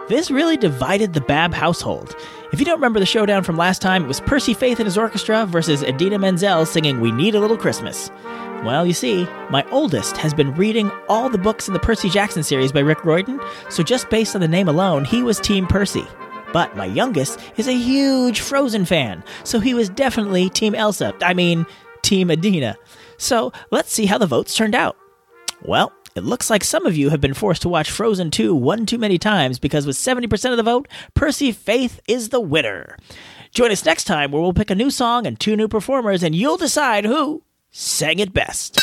This 0.07 0.31
really 0.31 0.59
divided 0.59 1.15
the 1.15 1.23
Babb 1.23 1.55
household. 1.55 2.15
If 2.53 2.61
you 2.61 2.67
don't 2.67 2.77
remember 2.77 3.01
the 3.01 3.07
showdown 3.07 3.43
from 3.43 3.57
last 3.57 3.81
time, 3.81 4.05
it 4.05 4.09
was 4.09 4.21
Percy 4.21 4.53
Faith 4.53 4.79
and 4.79 4.87
his 4.87 4.99
orchestra 4.99 5.47
versus 5.47 5.83
Idina 5.83 6.19
Menzel 6.19 6.67
singing 6.67 7.01
We 7.01 7.11
Need 7.11 7.35
a 7.35 7.41
Little 7.41 7.57
Christmas. 7.57 8.11
Well, 8.65 8.85
you 8.85 8.93
see, 8.93 9.27
my 9.49 9.65
oldest 9.71 10.19
has 10.19 10.35
been 10.35 10.55
reading 10.57 10.91
all 11.09 11.31
the 11.31 11.39
books 11.39 11.69
in 11.69 11.75
the 11.75 11.81
Percy 11.81 12.11
Jackson 12.11 12.43
series 12.43 12.71
by 12.71 12.81
Rick 12.81 13.03
Riordan, 13.05 13.41
so 13.71 13.83
just 13.83 14.11
based 14.11 14.35
on 14.35 14.43
the 14.43 14.49
name 14.49 14.69
alone, 14.69 15.07
he 15.07 15.23
was 15.23 15.41
Team 15.41 15.67
Percy. 15.67 16.05
But 16.53 16.77
my 16.77 16.85
youngest 16.85 17.41
is 17.57 17.67
a 17.67 17.73
huge 17.73 18.41
Frozen 18.41 18.85
fan, 18.85 19.25
so 19.43 19.59
he 19.59 19.73
was 19.73 19.89
definitely 19.89 20.51
Team 20.51 20.75
Elsa. 20.75 21.15
I 21.23 21.33
mean, 21.33 21.65
Team 22.03 22.31
Idina. 22.31 22.77
So 23.17 23.53
let's 23.71 23.91
see 23.91 24.05
how 24.05 24.19
the 24.19 24.27
votes 24.27 24.55
turned 24.55 24.75
out. 24.75 24.99
Well, 25.63 25.93
it 26.15 26.23
looks 26.23 26.49
like 26.49 26.63
some 26.63 26.87
of 26.87 26.97
you 26.97 27.11
have 27.11 27.21
been 27.21 27.35
forced 27.35 27.63
to 27.63 27.69
watch 27.69 27.91
Frozen 27.91 28.31
2 28.31 28.55
one 28.55 28.87
too 28.87 28.99
many 28.99 29.19
times 29.19 29.59
because 29.59 29.87
with 29.87 29.97
70% 29.97 30.51
of 30.53 30.57
the 30.57 30.63
vote, 30.63 30.87
Percy 31.15 31.51
Faith 31.51 32.01
is 32.07 32.29
the 32.29 32.41
winner. 32.41 32.97
Join 33.53 33.73
us 33.73 33.85
next 33.85 34.05
time 34.05 34.31
where 34.31 34.41
we'll 34.41 34.53
pick 34.53 34.71
a 34.71 34.77
new 34.77 34.91
song 34.91 35.27
and 35.27 35.39
two 35.39 35.57
new 35.57 35.67
performers 35.67 36.23
and 36.23 36.35
you'll 36.35 36.57
decide 36.57 37.05
who 37.05 37.43
sang 37.73 38.21
it 38.21 38.33
best. 38.33 38.81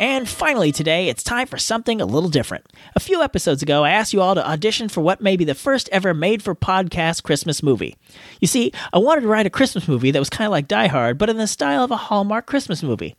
And 0.00 0.28
finally, 0.28 0.72
today, 0.72 1.08
it's 1.08 1.22
time 1.22 1.46
for 1.46 1.56
something 1.56 2.00
a 2.00 2.06
little 2.06 2.28
different. 2.28 2.66
A 2.96 3.00
few 3.00 3.22
episodes 3.22 3.62
ago, 3.62 3.84
I 3.84 3.90
asked 3.90 4.12
you 4.12 4.20
all 4.20 4.34
to 4.34 4.46
audition 4.46 4.88
for 4.88 5.02
what 5.02 5.20
may 5.20 5.36
be 5.36 5.44
the 5.44 5.54
first 5.54 5.88
ever 5.92 6.12
made 6.12 6.42
for 6.42 6.54
podcast 6.54 7.22
Christmas 7.22 7.62
movie. 7.62 7.96
You 8.40 8.48
see, 8.48 8.72
I 8.92 8.98
wanted 8.98 9.20
to 9.20 9.28
write 9.28 9.46
a 9.46 9.50
Christmas 9.50 9.86
movie 9.86 10.10
that 10.10 10.18
was 10.18 10.30
kind 10.30 10.46
of 10.46 10.50
like 10.50 10.66
Die 10.66 10.88
Hard, 10.88 11.16
but 11.16 11.30
in 11.30 11.36
the 11.36 11.46
style 11.46 11.84
of 11.84 11.92
a 11.92 11.96
Hallmark 11.96 12.46
Christmas 12.46 12.82
movie. 12.82 13.14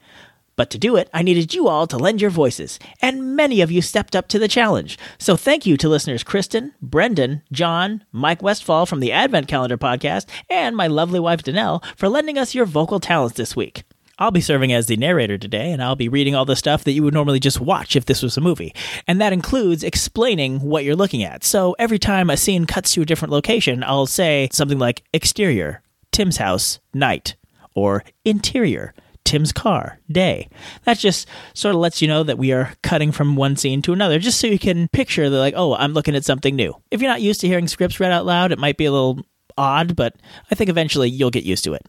But 0.58 0.70
to 0.70 0.78
do 0.78 0.96
it, 0.96 1.10
I 1.13 1.22
needed 1.22 1.54
you 1.54 1.68
all 1.68 1.86
to 1.88 1.98
lend 1.98 2.22
your 2.22 2.30
voices, 2.30 2.80
and 3.02 3.36
many 3.36 3.62
of 3.62 3.72
you 3.72 3.82
stepped 3.82 4.15
up 4.15 4.28
to 4.30 4.39
the 4.39 4.48
challenge. 4.48 4.98
So 5.18 5.36
thank 5.36 5.65
you 5.65 5.76
to 5.78 5.89
listeners 5.89 6.24
Kristen, 6.24 6.74
Brendan, 6.82 7.41
John, 7.52 8.04
Mike 8.12 8.41
Westfall 8.41 8.86
from 8.86 9.02
the 9.02 9.12
Advent 9.12 9.48
Calendar 9.48 9.78
podcast, 9.78 10.28
and 10.50 10.78
my 10.78 10.88
lovely 10.88 11.20
wife 11.20 11.44
Danelle 11.44 11.84
for 11.98 12.08
lending 12.08 12.38
us 12.38 12.56
your 12.56 12.65
vocal 12.65 13.00
talents 13.00 13.36
this 13.36 13.56
week. 13.56 13.84
I'll 14.18 14.32
be 14.32 14.39
serving 14.39 14.72
as 14.72 14.86
the 14.86 14.96
narrator 14.96 15.38
today, 15.38 15.74
and 15.74 15.84
I'll 15.84 15.98
be 15.98 16.08
reading 16.08 16.36
all 16.36 16.46
the 16.46 16.56
stuff 16.56 16.86
that 16.86 16.94
you 16.94 17.04
would 17.04 17.13
normally 17.13 17.39
just 17.39 17.60
watch 17.60 17.98
if 17.98 18.06
this 18.06 18.24
was 18.24 18.38
a 18.38 18.41
movie. 18.41 18.74
And 19.08 19.20
that 19.20 19.34
includes 19.34 19.84
explaining 19.84 20.62
what 20.62 20.86
you're 20.86 20.96
looking 20.96 21.22
at. 21.22 21.44
So 21.44 21.76
every 21.78 22.00
time 22.00 22.30
a 22.30 22.38
scene 22.38 22.65
cuts 22.65 22.94
to 22.94 23.02
a 23.02 23.06
different 23.06 23.34
location, 23.34 23.84
I'll 23.84 24.06
say 24.06 24.48
something 24.54 24.80
like 24.80 25.04
exterior, 25.12 25.82
Tim's 26.13 26.38
house, 26.38 26.80
night, 26.94 27.36
or 27.74 28.06
interior, 28.24 28.94
Tim's 29.26 29.52
car, 29.52 30.00
day. 30.10 30.48
That 30.84 30.98
just 30.98 31.28
sort 31.54 31.76
of 31.76 31.82
lets 31.82 32.02
you 32.02 32.08
know 32.08 32.24
that 32.24 32.38
we 32.38 32.54
are 32.54 32.74
cutting 32.84 33.12
from 33.12 33.36
one 33.36 33.58
scene 33.58 33.82
to 33.82 33.92
another, 33.92 34.20
just 34.20 34.40
so 34.40 34.48
you 34.48 34.60
can 34.60 34.88
picture 34.88 35.30
that, 35.30 35.38
like, 35.38 35.56
oh, 35.58 35.76
I'm 35.76 35.94
looking 35.94 36.16
at 36.16 36.24
something 36.24 36.56
new. 36.56 36.74
If 36.92 37.02
you're 37.02 37.12
not 37.12 37.22
used 37.22 37.42
to 37.42 37.48
hearing 37.48 37.68
scripts 37.68 38.00
read 38.00 38.12
out 38.12 38.26
loud, 38.26 38.52
it 38.52 38.60
might 38.60 38.78
be 38.78 38.86
a 38.86 38.92
little 38.92 39.20
odd, 39.58 39.96
but 39.96 40.16
I 40.50 40.56
think 40.56 40.70
eventually 40.70 41.10
you'll 41.10 41.32
get 41.32 41.44
used 41.44 41.64
to 41.66 41.74
it. 41.74 41.86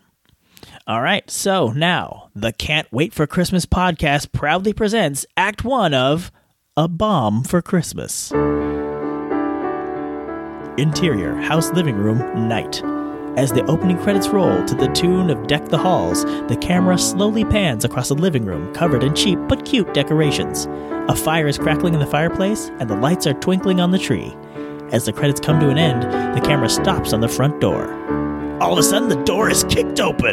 All 0.87 1.03
right, 1.03 1.29
so 1.31 1.73
now 1.73 2.31
the 2.35 2.53
Can't 2.53 2.91
Wait 2.93 3.13
for 3.13 3.27
Christmas 3.27 3.67
podcast 3.67 4.33
proudly 4.33 4.73
presents 4.73 5.27
Act 5.37 5.65
One 5.65 5.93
of 5.95 6.33
A 6.77 6.89
Bomb 6.89 7.45
for 7.45 7.61
Christmas. 7.61 8.33
Interior, 10.79 11.35
house 11.37 11.71
living 11.73 11.97
room, 11.97 12.49
night. 12.49 12.83
As 13.37 13.53
the 13.53 13.67
opening 13.67 13.99
credits 13.99 14.29
roll 14.29 14.65
to 14.65 14.75
the 14.75 14.89
tune 14.89 15.29
of 15.29 15.47
Deck 15.47 15.67
the 15.67 15.77
Halls, 15.77 16.25
the 16.25 16.57
camera 16.59 16.97
slowly 16.97 17.45
pans 17.45 17.85
across 17.85 18.09
a 18.09 18.15
living 18.15 18.47
room 18.47 18.73
covered 18.73 19.05
in 19.05 19.15
cheap 19.15 19.39
but 19.47 19.67
cute 19.67 19.93
decorations. 19.93 20.67
A 21.11 21.15
fire 21.15 21.47
is 21.47 21.59
crackling 21.59 21.93
in 21.93 22.01
the 22.01 22.07
fireplace, 22.07 22.71
and 22.81 22.89
the 22.89 22.97
lights 22.97 23.27
are 23.27 23.35
twinkling 23.35 23.79
on 23.79 23.91
the 23.91 23.99
tree. 23.99 24.35
As 24.91 25.05
the 25.05 25.13
credits 25.13 25.41
come 25.41 25.61
to 25.61 25.69
an 25.69 25.77
end, 25.77 26.03
the 26.35 26.41
camera 26.41 26.71
stops 26.71 27.13
on 27.13 27.21
the 27.21 27.29
front 27.29 27.61
door. 27.61 27.93
All 28.63 28.73
of 28.73 28.79
a 28.79 28.83
sudden, 28.83 29.11
the 29.11 29.23
door 29.25 29.51
is 29.51 29.65
kicked 29.65 30.01
open. 30.01 30.33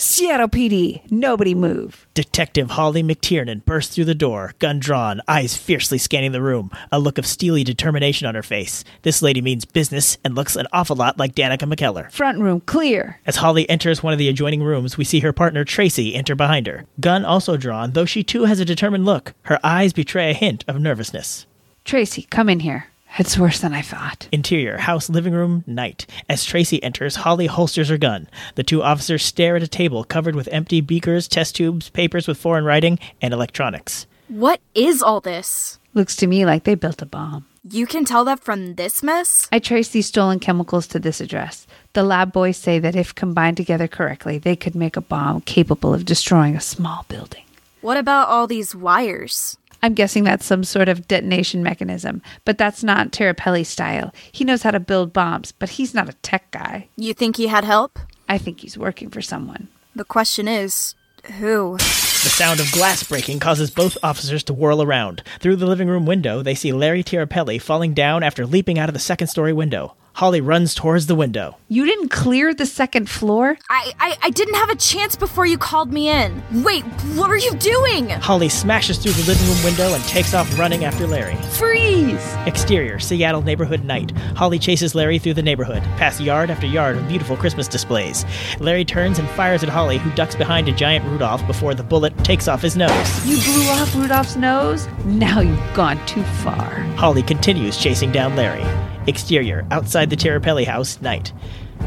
Seattle 0.00 0.46
PD, 0.46 1.02
nobody 1.10 1.56
move. 1.56 2.06
Detective 2.14 2.70
Holly 2.70 3.02
McTiernan 3.02 3.64
bursts 3.64 3.96
through 3.96 4.04
the 4.04 4.14
door, 4.14 4.52
gun 4.60 4.78
drawn, 4.78 5.20
eyes 5.26 5.56
fiercely 5.56 5.98
scanning 5.98 6.30
the 6.30 6.40
room, 6.40 6.70
a 6.92 7.00
look 7.00 7.18
of 7.18 7.26
steely 7.26 7.64
determination 7.64 8.24
on 8.24 8.36
her 8.36 8.42
face. 8.44 8.84
This 9.02 9.22
lady 9.22 9.40
means 9.40 9.64
business 9.64 10.16
and 10.24 10.36
looks 10.36 10.54
an 10.54 10.68
awful 10.72 10.94
lot 10.94 11.18
like 11.18 11.34
Danica 11.34 11.68
McKellar. 11.68 12.12
Front 12.12 12.38
room 12.38 12.60
clear. 12.60 13.18
As 13.26 13.34
Holly 13.34 13.68
enters 13.68 14.00
one 14.00 14.12
of 14.12 14.20
the 14.20 14.28
adjoining 14.28 14.62
rooms, 14.62 14.96
we 14.96 15.02
see 15.02 15.18
her 15.18 15.32
partner 15.32 15.64
Tracy 15.64 16.14
enter 16.14 16.36
behind 16.36 16.68
her. 16.68 16.84
Gun 17.00 17.24
also 17.24 17.56
drawn, 17.56 17.90
though 17.90 18.04
she 18.04 18.22
too 18.22 18.44
has 18.44 18.60
a 18.60 18.64
determined 18.64 19.04
look. 19.04 19.34
Her 19.42 19.58
eyes 19.64 19.92
betray 19.92 20.30
a 20.30 20.34
hint 20.34 20.64
of 20.68 20.80
nervousness. 20.80 21.44
Tracy, 21.84 22.22
come 22.30 22.48
in 22.48 22.60
here. 22.60 22.86
It's 23.18 23.38
worse 23.38 23.60
than 23.60 23.72
I 23.72 23.82
thought. 23.82 24.28
Interior, 24.30 24.78
house, 24.78 25.08
living 25.08 25.32
room, 25.32 25.64
night. 25.66 26.06
As 26.28 26.44
Tracy 26.44 26.82
enters, 26.82 27.16
Holly 27.16 27.46
holsters 27.46 27.88
her 27.88 27.98
gun. 27.98 28.28
The 28.54 28.62
two 28.62 28.82
officers 28.82 29.24
stare 29.24 29.56
at 29.56 29.62
a 29.62 29.68
table 29.68 30.04
covered 30.04 30.36
with 30.36 30.48
empty 30.52 30.80
beakers, 30.80 31.26
test 31.26 31.56
tubes, 31.56 31.88
papers 31.88 32.28
with 32.28 32.38
foreign 32.38 32.64
writing, 32.64 32.98
and 33.20 33.32
electronics. 33.32 34.06
What 34.28 34.60
is 34.74 35.02
all 35.02 35.20
this? 35.20 35.78
Looks 35.94 36.14
to 36.16 36.26
me 36.26 36.44
like 36.44 36.64
they 36.64 36.74
built 36.74 37.02
a 37.02 37.06
bomb. 37.06 37.46
You 37.70 37.86
can 37.86 38.04
tell 38.04 38.24
that 38.24 38.40
from 38.40 38.74
this 38.76 39.02
mess? 39.02 39.48
I 39.50 39.58
traced 39.58 39.92
these 39.92 40.06
stolen 40.06 40.38
chemicals 40.38 40.86
to 40.88 40.98
this 40.98 41.20
address. 41.20 41.66
The 41.94 42.02
lab 42.02 42.32
boys 42.32 42.56
say 42.56 42.78
that 42.78 42.94
if 42.94 43.14
combined 43.14 43.56
together 43.56 43.88
correctly, 43.88 44.38
they 44.38 44.54
could 44.54 44.74
make 44.74 44.96
a 44.96 45.02
bomb 45.02 45.40
capable 45.40 45.92
of 45.92 46.04
destroying 46.04 46.56
a 46.56 46.60
small 46.60 47.04
building. 47.08 47.42
What 47.80 47.96
about 47.96 48.28
all 48.28 48.46
these 48.46 48.74
wires? 48.74 49.56
I'm 49.82 49.94
guessing 49.94 50.24
that's 50.24 50.44
some 50.44 50.64
sort 50.64 50.88
of 50.88 51.06
detonation 51.06 51.62
mechanism, 51.62 52.22
but 52.44 52.58
that's 52.58 52.82
not 52.82 53.12
Terrapelli 53.12 53.64
style. 53.64 54.12
He 54.32 54.44
knows 54.44 54.62
how 54.62 54.72
to 54.72 54.80
build 54.80 55.12
bombs, 55.12 55.52
but 55.52 55.70
he's 55.70 55.94
not 55.94 56.08
a 56.08 56.14
tech 56.14 56.50
guy. 56.50 56.88
You 56.96 57.14
think 57.14 57.36
he 57.36 57.46
had 57.46 57.64
help? 57.64 57.98
I 58.28 58.38
think 58.38 58.60
he's 58.60 58.76
working 58.76 59.10
for 59.10 59.22
someone. 59.22 59.68
The 59.94 60.04
question 60.04 60.48
is, 60.48 60.94
who? 61.38 61.76
The 61.78 62.30
sound 62.30 62.60
of 62.60 62.72
glass 62.72 63.02
breaking 63.04 63.38
causes 63.38 63.70
both 63.70 63.96
officers 64.02 64.42
to 64.44 64.52
whirl 64.52 64.82
around. 64.82 65.22
Through 65.38 65.56
the 65.56 65.66
living 65.66 65.88
room 65.88 66.06
window, 66.06 66.42
they 66.42 66.54
see 66.54 66.72
Larry 66.72 67.04
Tirapelli 67.04 67.60
falling 67.60 67.94
down 67.94 68.22
after 68.22 68.44
leaping 68.46 68.78
out 68.78 68.88
of 68.88 68.92
the 68.92 68.98
second 68.98 69.28
story 69.28 69.52
window. 69.52 69.94
Holly 70.18 70.40
runs 70.40 70.74
towards 70.74 71.06
the 71.06 71.14
window. 71.14 71.56
You 71.68 71.86
didn't 71.86 72.08
clear 72.08 72.52
the 72.52 72.66
second 72.66 73.08
floor? 73.08 73.56
I, 73.70 73.92
I, 74.00 74.16
I 74.24 74.30
didn't 74.30 74.56
have 74.56 74.68
a 74.68 74.74
chance 74.74 75.14
before 75.14 75.46
you 75.46 75.56
called 75.56 75.92
me 75.92 76.08
in. 76.08 76.42
Wait, 76.64 76.82
what 77.14 77.30
are 77.30 77.36
you 77.36 77.54
doing? 77.54 78.08
Holly 78.08 78.48
smashes 78.48 78.98
through 78.98 79.12
the 79.12 79.22
living 79.28 79.46
room 79.46 79.62
window 79.62 79.94
and 79.94 80.02
takes 80.06 80.34
off 80.34 80.58
running 80.58 80.84
after 80.84 81.06
Larry. 81.06 81.36
Freeze! 81.52 82.34
Exterior, 82.46 82.98
Seattle 82.98 83.42
neighborhood 83.42 83.84
night. 83.84 84.10
Holly 84.34 84.58
chases 84.58 84.92
Larry 84.92 85.20
through 85.20 85.34
the 85.34 85.42
neighborhood, 85.42 85.84
past 85.98 86.20
yard 86.20 86.50
after 86.50 86.66
yard 86.66 86.96
of 86.96 87.06
beautiful 87.06 87.36
Christmas 87.36 87.68
displays. 87.68 88.24
Larry 88.58 88.84
turns 88.84 89.20
and 89.20 89.28
fires 89.28 89.62
at 89.62 89.68
Holly, 89.68 89.98
who 89.98 90.10
ducks 90.16 90.34
behind 90.34 90.68
a 90.68 90.72
giant 90.72 91.04
Rudolph 91.04 91.46
before 91.46 91.76
the 91.76 91.84
bullet 91.84 92.12
takes 92.24 92.48
off 92.48 92.60
his 92.60 92.76
nose. 92.76 93.24
You 93.24 93.36
blew 93.36 93.68
off 93.68 93.94
Rudolph's 93.94 94.34
nose? 94.34 94.88
Now 95.04 95.38
you've 95.38 95.74
gone 95.74 96.04
too 96.06 96.24
far. 96.42 96.80
Holly 96.96 97.22
continues 97.22 97.76
chasing 97.76 98.10
down 98.10 98.34
Larry. 98.34 98.64
Exterior, 99.08 99.66
outside 99.70 100.10
the 100.10 100.16
Terrapelli 100.16 100.66
house, 100.66 101.00
night. 101.00 101.32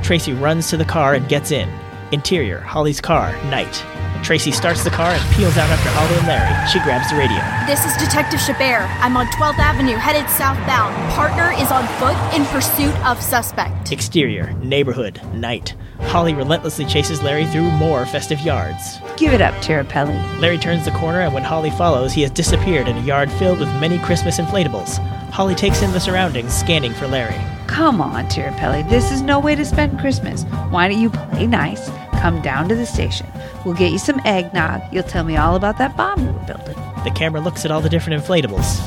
Tracy 0.02 0.34
runs 0.34 0.70
to 0.72 0.78
the 0.78 0.84
car 0.84 1.14
and 1.14 1.30
gets 1.30 1.52
in. 1.52 1.70
Interior, 2.12 2.60
Holly's 2.60 3.00
car, 3.00 3.32
night. 3.52 3.86
Tracy 4.24 4.52
starts 4.52 4.84
the 4.84 4.90
car 4.90 5.10
and 5.12 5.36
peels 5.36 5.58
out 5.58 5.70
after 5.70 5.90
Holly 5.90 6.16
and 6.18 6.28
Larry. 6.28 6.68
She 6.68 6.80
grabs 6.80 7.10
the 7.10 7.16
radio. 7.16 7.42
This 7.66 7.84
is 7.86 7.98
Detective 7.98 8.40
Chabert. 8.40 8.88
I'm 9.00 9.18
on 9.18 9.26
12th 9.28 9.58
Avenue, 9.58 9.96
headed 9.96 10.30
southbound. 10.30 10.94
Partner 11.14 11.52
is 11.62 11.72
on 11.72 11.88
foot 11.98 12.16
in 12.36 12.46
pursuit 12.46 12.96
of 13.06 13.22
suspect. 13.22 13.92
Exterior, 13.92 14.54
neighborhood, 14.62 15.20
night. 15.34 15.76
Holly 16.02 16.34
relentlessly 16.34 16.86
chases 16.86 17.24
Larry 17.24 17.46
through 17.46 17.72
more 17.72 18.06
festive 18.06 18.40
yards. 18.42 19.00
Give 19.18 19.34
it 19.34 19.42
up, 19.42 19.56
Terrapelli. 19.56 20.40
Larry 20.40 20.58
turns 20.58 20.86
the 20.86 20.92
corner, 20.92 21.22
and 21.22 21.34
when 21.34 21.44
Holly 21.44 21.72
follows, 21.72 22.14
he 22.14 22.22
has 22.22 22.32
disappeared 22.32 22.88
in 22.88 22.98
a 22.98 23.02
yard 23.02 23.32
filled 23.32 23.60
with 23.60 23.70
many 23.80 23.98
Christmas 24.00 24.40
inflatables. 24.40 24.98
Holly 25.32 25.56
takes 25.56 25.82
in 25.82 25.92
the 25.92 26.00
surroundings, 26.00 26.54
scanning 26.54 26.94
for 26.94 27.08
Larry. 27.08 27.40
Come 27.68 28.02
on, 28.02 28.26
Tirapelli. 28.26 28.88
This 28.90 29.12
is 29.12 29.22
no 29.22 29.40
way 29.40 29.56
to 29.56 29.66
spend 29.66 30.00
Christmas. 30.00 30.44
Why 30.70 30.88
don't 30.88 31.00
you 31.00 31.10
play 31.10 31.48
nice? 31.48 31.90
Come 32.22 32.40
down 32.44 32.70
to 32.70 32.76
the 32.76 32.86
station. 32.86 33.26
We'll 33.66 33.74
get 33.74 33.92
you 33.92 33.98
some 33.98 34.22
eggnog. 34.26 34.82
You'll 34.94 35.02
tell 35.04 35.24
me 35.24 35.38
all 35.38 35.56
about 35.56 35.80
that 35.80 35.98
bomb 35.98 36.20
you 36.24 36.32
were 36.32 36.46
building. 36.46 36.76
The 37.04 37.12
camera 37.16 37.42
looks 37.42 37.66
at 37.66 37.72
all 37.72 37.82
the 37.82 37.90
different 37.90 38.24
inflatables. 38.24 38.80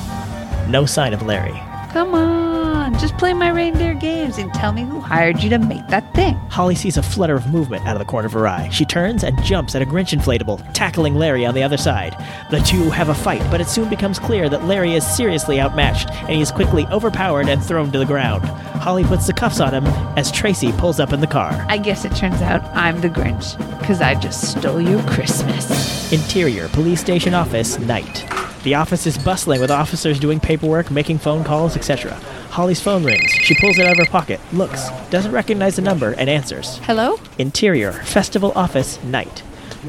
No 0.68 0.86
sign 0.86 1.12
of 1.12 1.22
Larry. 1.22 1.60
Come 1.90 2.14
on, 2.14 2.63
just 2.92 3.16
play 3.16 3.32
my 3.32 3.48
reindeer 3.48 3.94
games 3.94 4.38
and 4.38 4.52
tell 4.52 4.72
me 4.72 4.82
who 4.82 5.00
hired 5.00 5.42
you 5.42 5.50
to 5.50 5.58
make 5.58 5.86
that 5.88 6.12
thing. 6.14 6.34
Holly 6.50 6.74
sees 6.74 6.96
a 6.96 7.02
flutter 7.02 7.34
of 7.34 7.52
movement 7.52 7.86
out 7.86 7.96
of 7.96 7.98
the 7.98 8.04
corner 8.04 8.26
of 8.26 8.32
her 8.32 8.46
eye. 8.46 8.68
She 8.70 8.84
turns 8.84 9.24
and 9.24 9.42
jumps 9.42 9.74
at 9.74 9.82
a 9.82 9.86
Grinch 9.86 10.16
inflatable, 10.16 10.72
tackling 10.74 11.14
Larry 11.14 11.46
on 11.46 11.54
the 11.54 11.62
other 11.62 11.76
side. 11.76 12.16
The 12.50 12.60
two 12.60 12.90
have 12.90 13.08
a 13.08 13.14
fight, 13.14 13.42
but 13.50 13.60
it 13.60 13.68
soon 13.68 13.88
becomes 13.88 14.18
clear 14.18 14.48
that 14.48 14.64
Larry 14.64 14.94
is 14.94 15.06
seriously 15.06 15.60
outmatched, 15.60 16.10
and 16.10 16.30
he 16.30 16.40
is 16.40 16.52
quickly 16.52 16.86
overpowered 16.88 17.48
and 17.48 17.64
thrown 17.64 17.90
to 17.92 17.98
the 17.98 18.04
ground. 18.04 18.44
Holly 18.44 19.04
puts 19.04 19.26
the 19.26 19.32
cuffs 19.32 19.60
on 19.60 19.72
him 19.72 19.86
as 20.16 20.30
Tracy 20.30 20.72
pulls 20.72 21.00
up 21.00 21.12
in 21.12 21.20
the 21.20 21.26
car. 21.26 21.64
I 21.68 21.78
guess 21.78 22.04
it 22.04 22.14
turns 22.14 22.42
out 22.42 22.62
I'm 22.76 23.00
the 23.00 23.08
Grinch, 23.08 23.56
because 23.78 24.00
I 24.00 24.14
just 24.14 24.50
stole 24.58 24.80
your 24.80 25.02
Christmas. 25.04 26.12
Interior, 26.12 26.68
police 26.68 27.00
station 27.00 27.34
office, 27.34 27.78
night. 27.78 28.24
The 28.64 28.74
office 28.76 29.06
is 29.06 29.18
bustling 29.18 29.60
with 29.60 29.70
officers 29.70 30.18
doing 30.18 30.40
paperwork, 30.40 30.90
making 30.90 31.18
phone 31.18 31.44
calls, 31.44 31.76
etc. 31.76 32.18
Holly's 32.54 32.80
phone 32.80 33.02
rings. 33.02 33.32
She 33.32 33.56
pulls 33.56 33.80
it 33.80 33.84
out 33.84 33.98
of 33.98 33.98
her 33.98 34.06
pocket, 34.06 34.38
looks, 34.52 34.88
doesn't 35.10 35.32
recognize 35.32 35.74
the 35.74 35.82
number, 35.82 36.12
and 36.12 36.30
answers. 36.30 36.78
Hello? 36.84 37.18
Interior, 37.36 37.90
festival 37.90 38.52
office, 38.54 39.02
night. 39.02 39.42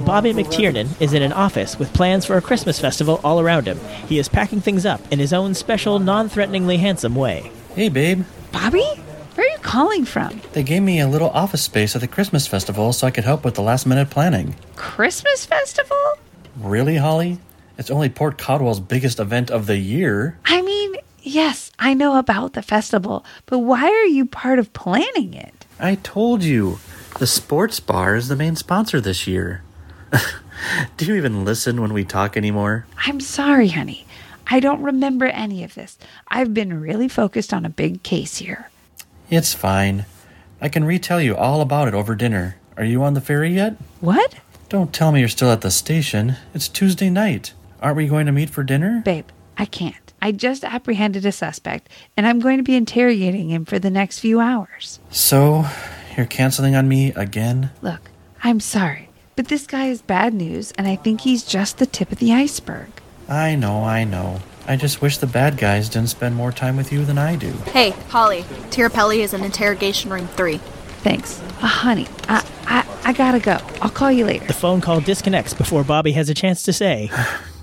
Bobby 0.03 0.33
McTiernan 0.33 0.99
is 0.99 1.13
in 1.13 1.21
an 1.21 1.31
office 1.31 1.77
with 1.77 1.93
plans 1.93 2.25
for 2.25 2.37
a 2.37 2.41
Christmas 2.41 2.79
festival 2.79 3.21
all 3.23 3.39
around 3.39 3.67
him. 3.67 3.79
He 4.07 4.17
is 4.17 4.27
packing 4.27 4.61
things 4.61 4.83
up 4.83 4.99
in 5.13 5.19
his 5.19 5.31
own 5.31 5.53
special, 5.53 5.99
non 5.99 6.27
threateningly 6.27 6.77
handsome 6.77 7.13
way. 7.13 7.51
Hey, 7.75 7.87
babe. 7.87 8.23
Bobby? 8.51 8.83
Where 9.35 9.45
are 9.45 9.51
you 9.51 9.59
calling 9.59 10.03
from? 10.03 10.41
They 10.53 10.63
gave 10.63 10.81
me 10.81 10.99
a 10.99 11.07
little 11.07 11.29
office 11.29 11.61
space 11.61 11.93
at 11.93 12.01
the 12.01 12.07
Christmas 12.07 12.47
festival 12.47 12.93
so 12.93 13.05
I 13.05 13.11
could 13.11 13.25
help 13.25 13.45
with 13.45 13.53
the 13.53 13.61
last 13.61 13.85
minute 13.85 14.09
planning. 14.09 14.55
Christmas 14.75 15.45
festival? 15.45 16.03
Really, 16.57 16.95
Holly? 16.95 17.37
It's 17.77 17.91
only 17.91 18.09
Port 18.09 18.39
Codwell's 18.39 18.79
biggest 18.79 19.19
event 19.19 19.51
of 19.51 19.67
the 19.67 19.77
year. 19.77 20.39
I 20.45 20.63
mean, 20.63 20.95
yes, 21.25 21.71
I 21.79 21.93
know 21.93 22.17
about 22.17 22.53
the 22.53 22.61
festival, 22.61 23.25
but 23.45 23.59
why 23.59 23.83
are 23.83 24.05
you 24.05 24.25
part 24.25 24.59
of 24.59 24.73
planning 24.73 25.33
it? 25.33 25.65
I 25.79 25.95
told 25.95 26.43
you. 26.43 26.79
The 27.19 27.27
sports 27.27 27.79
bar 27.79 28.15
is 28.15 28.27
the 28.27 28.35
main 28.35 28.57
sponsor 28.57 28.99
this 28.99 29.25
year. 29.25 29.63
Do 30.97 31.05
you 31.05 31.15
even 31.15 31.45
listen 31.45 31.81
when 31.81 31.93
we 31.93 32.03
talk 32.03 32.35
anymore? 32.35 32.85
I'm 33.05 33.19
sorry, 33.21 33.69
honey. 33.69 34.05
I 34.47 34.59
don't 34.59 34.81
remember 34.81 35.25
any 35.25 35.63
of 35.63 35.75
this. 35.75 35.97
I've 36.27 36.53
been 36.53 36.81
really 36.81 37.07
focused 37.07 37.53
on 37.53 37.65
a 37.65 37.69
big 37.69 38.03
case 38.03 38.37
here. 38.37 38.69
It's 39.29 39.53
fine. 39.53 40.05
I 40.61 40.69
can 40.69 40.83
retell 40.83 41.21
you 41.21 41.35
all 41.35 41.61
about 41.61 41.87
it 41.87 41.93
over 41.93 42.15
dinner. 42.15 42.57
Are 42.77 42.83
you 42.83 43.01
on 43.03 43.13
the 43.13 43.21
ferry 43.21 43.53
yet? 43.53 43.77
What? 44.01 44.35
Don't 44.69 44.93
tell 44.93 45.11
me 45.11 45.19
you're 45.21 45.29
still 45.29 45.51
at 45.51 45.61
the 45.61 45.71
station. 45.71 46.35
It's 46.53 46.67
Tuesday 46.67 47.09
night. 47.09 47.53
Aren't 47.81 47.97
we 47.97 48.07
going 48.07 48.25
to 48.25 48.31
meet 48.31 48.49
for 48.49 48.63
dinner? 48.63 49.01
Babe, 49.05 49.27
I 49.57 49.65
can't. 49.65 50.04
I 50.21 50.31
just 50.31 50.63
apprehended 50.63 51.25
a 51.25 51.31
suspect, 51.31 51.89
and 52.17 52.25
I'm 52.25 52.39
going 52.39 52.57
to 52.57 52.63
be 52.63 52.75
interrogating 52.75 53.49
him 53.49 53.65
for 53.65 53.79
the 53.79 53.89
next 53.89 54.19
few 54.19 54.39
hours. 54.39 54.99
So, 55.11 55.65
you're 56.17 56.25
canceling 56.25 56.75
on 56.75 56.87
me 56.87 57.13
again? 57.13 57.71
Look, 57.81 58.09
I'm 58.43 58.59
sorry, 58.59 59.09
but 59.35 59.47
this 59.47 59.67
guy 59.67 59.87
is 59.87 60.01
bad 60.01 60.33
news, 60.33 60.71
and 60.77 60.87
I 60.87 60.95
think 60.95 61.21
he's 61.21 61.43
just 61.43 61.77
the 61.77 61.85
tip 61.85 62.11
of 62.11 62.19
the 62.19 62.33
iceberg. 62.33 62.89
I 63.27 63.55
know, 63.55 63.83
I 63.83 64.03
know. 64.03 64.39
I 64.67 64.77
just 64.77 65.01
wish 65.01 65.19
the 65.19 65.27
bad 65.27 65.57
guys 65.57 65.89
didn't 65.89 66.09
spend 66.09 66.35
more 66.35 66.51
time 66.51 66.75
with 66.75 66.91
you 66.91 67.05
than 67.05 67.17
I 67.17 67.35
do. 67.35 67.51
Hey, 67.71 67.91
Holly. 68.09 68.41
Tirapelli 68.71 69.19
is 69.19 69.33
in 69.33 69.43
interrogation 69.43 70.11
room 70.11 70.27
three. 70.29 70.57
Thanks. 71.03 71.39
Uh, 71.61 71.67
honey, 71.67 72.07
I, 72.27 72.43
I, 72.65 72.85
I 73.03 73.13
gotta 73.13 73.39
go. 73.39 73.59
I'll 73.81 73.91
call 73.91 74.11
you 74.11 74.25
later. 74.25 74.45
The 74.47 74.53
phone 74.53 74.81
call 74.81 75.01
disconnects 75.01 75.53
before 75.53 75.83
Bobby 75.83 76.13
has 76.13 76.29
a 76.29 76.33
chance 76.33 76.63
to 76.63 76.73
say, 76.73 77.11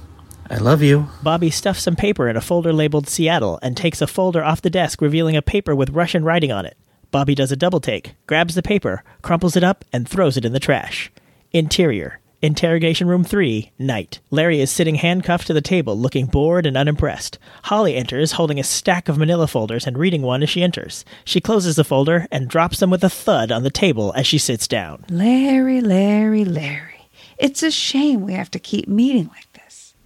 I 0.52 0.58
love 0.58 0.82
you. 0.82 1.08
Bobby 1.22 1.48
stuffs 1.48 1.82
some 1.82 1.96
paper 1.96 2.28
in 2.28 2.36
a 2.36 2.42
folder 2.42 2.74
labeled 2.74 3.08
Seattle 3.08 3.58
and 3.62 3.74
takes 3.74 4.02
a 4.02 4.06
folder 4.06 4.44
off 4.44 4.60
the 4.60 4.68
desk, 4.68 5.00
revealing 5.00 5.34
a 5.34 5.40
paper 5.40 5.74
with 5.74 5.88
Russian 5.88 6.24
writing 6.24 6.52
on 6.52 6.66
it. 6.66 6.76
Bobby 7.10 7.34
does 7.34 7.50
a 7.50 7.56
double 7.56 7.80
take, 7.80 8.16
grabs 8.26 8.54
the 8.54 8.62
paper, 8.62 9.02
crumples 9.22 9.56
it 9.56 9.64
up, 9.64 9.82
and 9.94 10.06
throws 10.06 10.36
it 10.36 10.44
in 10.44 10.52
the 10.52 10.60
trash. 10.60 11.10
Interior, 11.52 12.20
Interrogation 12.42 13.08
Room 13.08 13.24
3, 13.24 13.72
night. 13.78 14.20
Larry 14.30 14.60
is 14.60 14.70
sitting 14.70 14.96
handcuffed 14.96 15.46
to 15.46 15.54
the 15.54 15.62
table, 15.62 15.96
looking 15.96 16.26
bored 16.26 16.66
and 16.66 16.76
unimpressed. 16.76 17.38
Holly 17.62 17.96
enters, 17.96 18.32
holding 18.32 18.60
a 18.60 18.64
stack 18.64 19.08
of 19.08 19.16
manila 19.16 19.46
folders 19.46 19.86
and 19.86 19.96
reading 19.96 20.20
one 20.20 20.42
as 20.42 20.50
she 20.50 20.62
enters. 20.62 21.06
She 21.24 21.40
closes 21.40 21.76
the 21.76 21.84
folder 21.84 22.26
and 22.30 22.46
drops 22.46 22.78
them 22.78 22.90
with 22.90 23.02
a 23.02 23.08
thud 23.08 23.50
on 23.50 23.62
the 23.62 23.70
table 23.70 24.12
as 24.16 24.26
she 24.26 24.36
sits 24.36 24.68
down. 24.68 25.06
Larry, 25.08 25.80
Larry, 25.80 26.44
Larry. 26.44 27.08
It's 27.38 27.62
a 27.62 27.70
shame 27.70 28.20
we 28.20 28.34
have 28.34 28.50
to 28.50 28.58
keep 28.58 28.86
meeting 28.86 29.28
like 29.28 29.50
this. 29.51 29.51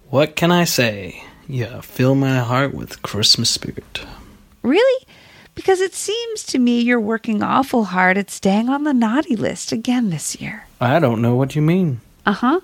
What 0.09 0.37
can 0.37 0.53
I 0.53 0.63
say? 0.63 1.21
You 1.49 1.81
fill 1.81 2.15
my 2.15 2.37
heart 2.39 2.73
with 2.73 3.01
Christmas 3.01 3.49
spirit. 3.49 4.05
Really? 4.61 5.05
Because 5.53 5.81
it 5.81 5.93
seems 5.93 6.43
to 6.45 6.59
me 6.59 6.79
you're 6.79 6.99
working 6.99 7.43
awful 7.43 7.85
hard 7.85 8.17
at 8.17 8.31
staying 8.31 8.69
on 8.69 8.85
the 8.85 8.93
naughty 8.93 9.35
list 9.35 9.73
again 9.73 10.09
this 10.09 10.39
year. 10.39 10.65
I 10.79 10.99
don't 10.99 11.21
know 11.21 11.35
what 11.35 11.57
you 11.57 11.61
mean. 11.61 11.99
Uh 12.25 12.31
huh. 12.31 12.59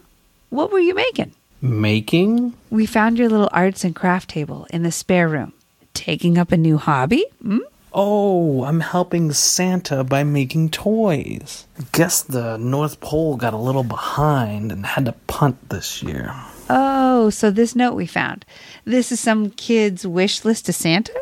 What 0.52 0.72
were 0.72 0.80
you 0.80 0.96
making? 0.96 1.34
Making? 1.62 2.54
We 2.70 2.86
found 2.86 3.18
your 3.18 3.28
little 3.28 3.50
arts 3.52 3.84
and 3.84 3.94
craft 3.94 4.30
table 4.30 4.66
in 4.70 4.84
the 4.84 4.92
spare 4.92 5.28
room. 5.28 5.52
Taking 5.94 6.38
up 6.38 6.54
a 6.54 6.58
new 6.58 6.78
hobby? 6.78 7.26
Hmm? 7.42 7.60
Oh, 7.92 8.64
I'm 8.64 8.80
helping 8.80 9.34
Santa 9.34 10.04
by 10.06 10.24
making 10.24 10.70
toys. 10.70 11.68
Guess 11.92 12.22
the 12.24 12.58
North 12.58 13.02
Pole 13.02 13.36
got 13.36 13.54
a 13.54 13.58
little 13.58 13.84
behind 13.84 14.72
and 14.72 14.86
had 14.86 15.06
to 15.06 15.12
punt 15.28 15.70
this 15.70 16.02
year. 16.02 16.34
Oh, 16.70 17.30
so 17.30 17.52
this 17.52 17.76
note 17.76 17.94
we 17.94 18.06
found. 18.06 18.46
This 18.86 19.12
is 19.12 19.20
some 19.20 19.50
kid's 19.52 20.06
wish 20.06 20.46
list 20.46 20.66
to 20.68 20.74
Santa? 20.74 21.14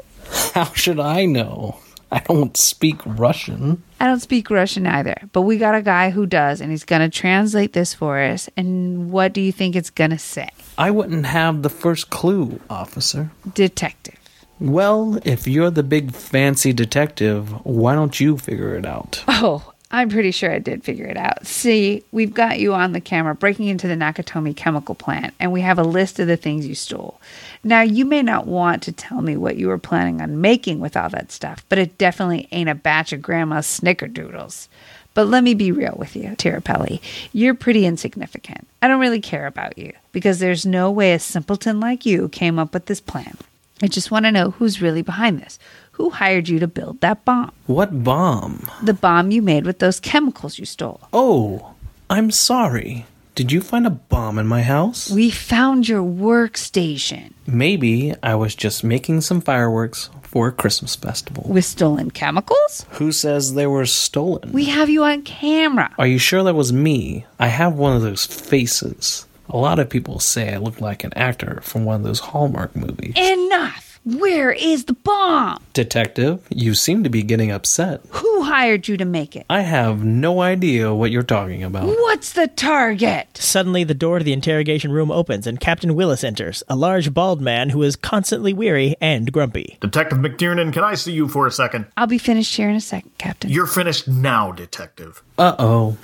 How 0.54 0.66
should 0.74 1.00
I 1.00 1.26
know? 1.26 1.78
I 2.12 2.20
don't 2.20 2.58
speak 2.58 3.00
Russian. 3.06 3.82
I 4.00 4.06
don't 4.06 4.20
speak 4.20 4.50
Russian 4.50 4.86
either, 4.86 5.16
but 5.32 5.44
we 5.44 5.58
got 5.58 5.76
a 5.76 5.82
guy 5.82 6.10
who 6.10 6.26
does, 6.26 6.60
and 6.60 6.70
he's 6.70 6.84
going 6.84 7.02
to 7.02 7.10
translate 7.10 7.72
this 7.72 7.94
for 7.94 8.20
us. 8.20 8.50
And 8.58 9.12
what 9.12 9.32
do 9.32 9.40
you 9.40 9.54
think 9.54 9.76
it's 9.76 9.90
going 9.90 10.10
to 10.10 10.18
say? 10.18 10.50
I 10.78 10.92
wouldn't 10.92 11.26
have 11.26 11.62
the 11.62 11.70
first 11.70 12.10
clue, 12.10 12.60
officer. 12.70 13.32
Detective. 13.54 14.18
Well, 14.60 15.20
if 15.24 15.48
you're 15.48 15.72
the 15.72 15.84
big 15.84 16.14
fancy 16.14 16.74
detective, 16.74 17.50
why 17.66 17.96
don't 17.96 18.20
you 18.20 18.38
figure 18.38 18.76
it 18.76 18.86
out? 18.86 19.24
Oh, 19.28 19.71
I'm 19.94 20.10
pretty 20.10 20.32
sure 20.32 20.52
I 20.52 20.60
did 20.60 20.84
figure 20.84 21.06
it 21.06 21.18
out. 21.18 21.46
See, 21.46 22.04
we've 22.14 22.34
got 22.34 22.60
you 22.60 22.74
on 22.74 22.94
the 22.94 23.02
camera 23.02 23.36
breaking 23.36 23.68
into 23.68 23.90
the 23.90 23.96
Nakatomi 23.96 24.56
chemical 24.56 24.96
plant, 24.96 25.34
and 25.38 25.52
we 25.52 25.62
have 25.62 25.78
a 25.78 25.84
list 25.84 26.18
of 26.20 26.28
the 26.28 26.38
things 26.38 26.66
you 26.66 26.76
stole. 26.76 27.20
Now, 27.62 27.82
you 27.82 28.06
may 28.06 28.22
not 28.22 28.48
want 28.48 28.84
to 28.84 28.94
tell 28.94 29.22
me 29.22 29.36
what 29.36 29.58
you 29.58 29.68
were 29.68 29.78
planning 29.78 30.22
on 30.22 30.40
making 30.40 30.80
with 30.80 30.96
all 30.96 31.10
that 31.10 31.32
stuff, 31.32 31.66
but 31.68 31.78
it 31.78 31.98
definitely 31.98 32.48
ain't 32.52 32.70
a 32.70 32.76
batch 32.76 33.12
of 33.12 33.22
Grandma's 33.22 33.68
snickerdoodles. 33.68 34.70
But 35.14 35.28
let 35.28 35.44
me 35.44 35.54
be 35.54 35.74
real 35.74 35.96
with 35.98 36.16
you, 36.16 36.30
Tirapelli. 36.30 37.02
You're 37.34 37.54
pretty 37.54 37.86
insignificant. 37.86 38.66
I 38.82 38.88
don't 38.88 39.02
really 39.02 39.20
care 39.20 39.46
about 39.46 39.78
you 39.78 39.92
because 40.14 40.40
there's 40.40 40.66
no 40.66 40.90
way 40.90 41.14
a 41.14 41.20
simpleton 41.20 41.82
like 41.82 42.06
you 42.06 42.30
came 42.30 42.58
up 42.58 42.74
with 42.74 42.86
this 42.86 43.02
plan. 43.02 43.38
I 43.84 43.88
just 43.88 44.12
want 44.12 44.26
to 44.26 44.32
know 44.32 44.52
who's 44.52 44.82
really 44.82 45.02
behind 45.02 45.42
this. 45.42 45.60
Who 46.02 46.10
hired 46.10 46.50
you 46.50 46.58
to 46.58 46.68
build 46.68 47.00
that 47.02 47.24
bomb? 47.26 47.52
What 47.68 48.04
bomb? 48.04 48.68
The 48.82 48.96
bomb 48.96 49.30
you 49.30 49.44
made 49.44 49.68
with 49.68 49.78
those 49.78 50.00
chemicals 50.00 50.58
you 50.58 50.66
stole. 50.66 51.00
Oh, 51.14 51.76
I'm 52.10 52.32
sorry. 52.32 53.06
Did 53.36 53.52
you 53.52 53.62
find 53.62 53.86
a 53.86 53.92
bomb 53.92 54.40
in 54.40 54.48
my 54.48 54.64
house? 54.64 55.12
We 55.12 55.30
found 55.30 55.88
your 55.88 56.02
workstation. 56.02 57.34
Maybe 57.46 58.16
I 58.24 58.34
was 58.34 58.56
just 58.56 58.84
making 58.84 59.22
some 59.22 59.42
fireworks 59.42 60.10
for 60.24 60.48
a 60.48 60.52
Christmas 60.52 60.96
festival. 60.96 61.44
With 61.48 61.66
stolen 61.66 62.10
chemicals? 62.10 62.88
Who 62.94 63.12
says 63.12 63.54
they 63.54 63.68
were 63.68 63.86
stolen? 63.86 64.54
We 64.54 64.66
have 64.66 64.90
you 64.90 65.04
on 65.04 65.22
camera. 65.22 65.94
Are 66.00 66.08
you 66.08 66.18
sure 66.18 66.42
that 66.42 66.56
was 66.56 66.74
me? 66.74 67.28
I 67.38 67.46
have 67.46 67.76
one 67.76 67.96
of 67.96 68.02
those 68.02 68.26
faces. 68.26 69.28
A 69.52 69.58
lot 69.58 69.78
of 69.78 69.88
people 69.88 70.18
say 70.18 70.52
I 70.52 70.58
look 70.58 70.82
like 70.82 71.04
an 71.04 71.14
actor 71.14 71.60
from 71.62 71.86
one 71.86 71.98
of 71.98 72.04
those 72.04 72.22
Hallmark 72.22 72.76
movies. 72.76 73.14
Enough! 73.16 73.91
Where 74.04 74.52
is 74.52 74.86
the 74.86 74.94
bomb? 74.94 75.62
Detective, 75.74 76.42
you 76.50 76.74
seem 76.74 77.04
to 77.04 77.10
be 77.10 77.22
getting 77.22 77.52
upset. 77.52 78.02
Who 78.10 78.42
hired 78.42 78.88
you 78.88 78.98
to 78.98 79.06
make 79.06 79.36
it? 79.36 79.46
I 79.48 79.62
have 79.62 80.04
no 80.04 80.42
idea 80.42 80.92
what 80.92 81.12
you're 81.12 81.22
talking 81.22 81.64
about. 81.64 81.86
What's 81.86 82.34
the 82.34 82.48
target? 82.48 83.28
Suddenly, 83.38 83.84
the 83.84 83.94
door 83.94 84.18
to 84.18 84.26
the 84.26 84.34
interrogation 84.34 84.92
room 84.92 85.12
opens 85.12 85.46
and 85.46 85.60
Captain 85.60 85.94
Willis 85.94 86.24
enters, 86.24 86.64
a 86.68 86.76
large 86.76 87.14
bald 87.14 87.42
man 87.42 87.70
who 87.70 87.84
is 87.84 87.96
constantly 87.96 88.54
weary 88.54 88.96
and 89.00 89.32
grumpy. 89.32 89.78
Detective 89.82 90.18
McTiernan, 90.18 90.74
can 90.74 90.84
I 90.84 90.96
see 90.96 91.12
you 91.12 91.28
for 91.28 91.46
a 91.46 91.52
second? 91.52 91.86
I'll 91.96 92.08
be 92.08 92.18
finished 92.18 92.56
here 92.56 92.70
in 92.70 92.76
a 92.76 92.82
second, 92.82 93.12
Captain. 93.20 93.52
You're 93.52 93.68
finished 93.68 94.08
now, 94.08 94.52
Detective. 94.52 95.22
Uh 95.38 95.56
oh. 95.60 95.98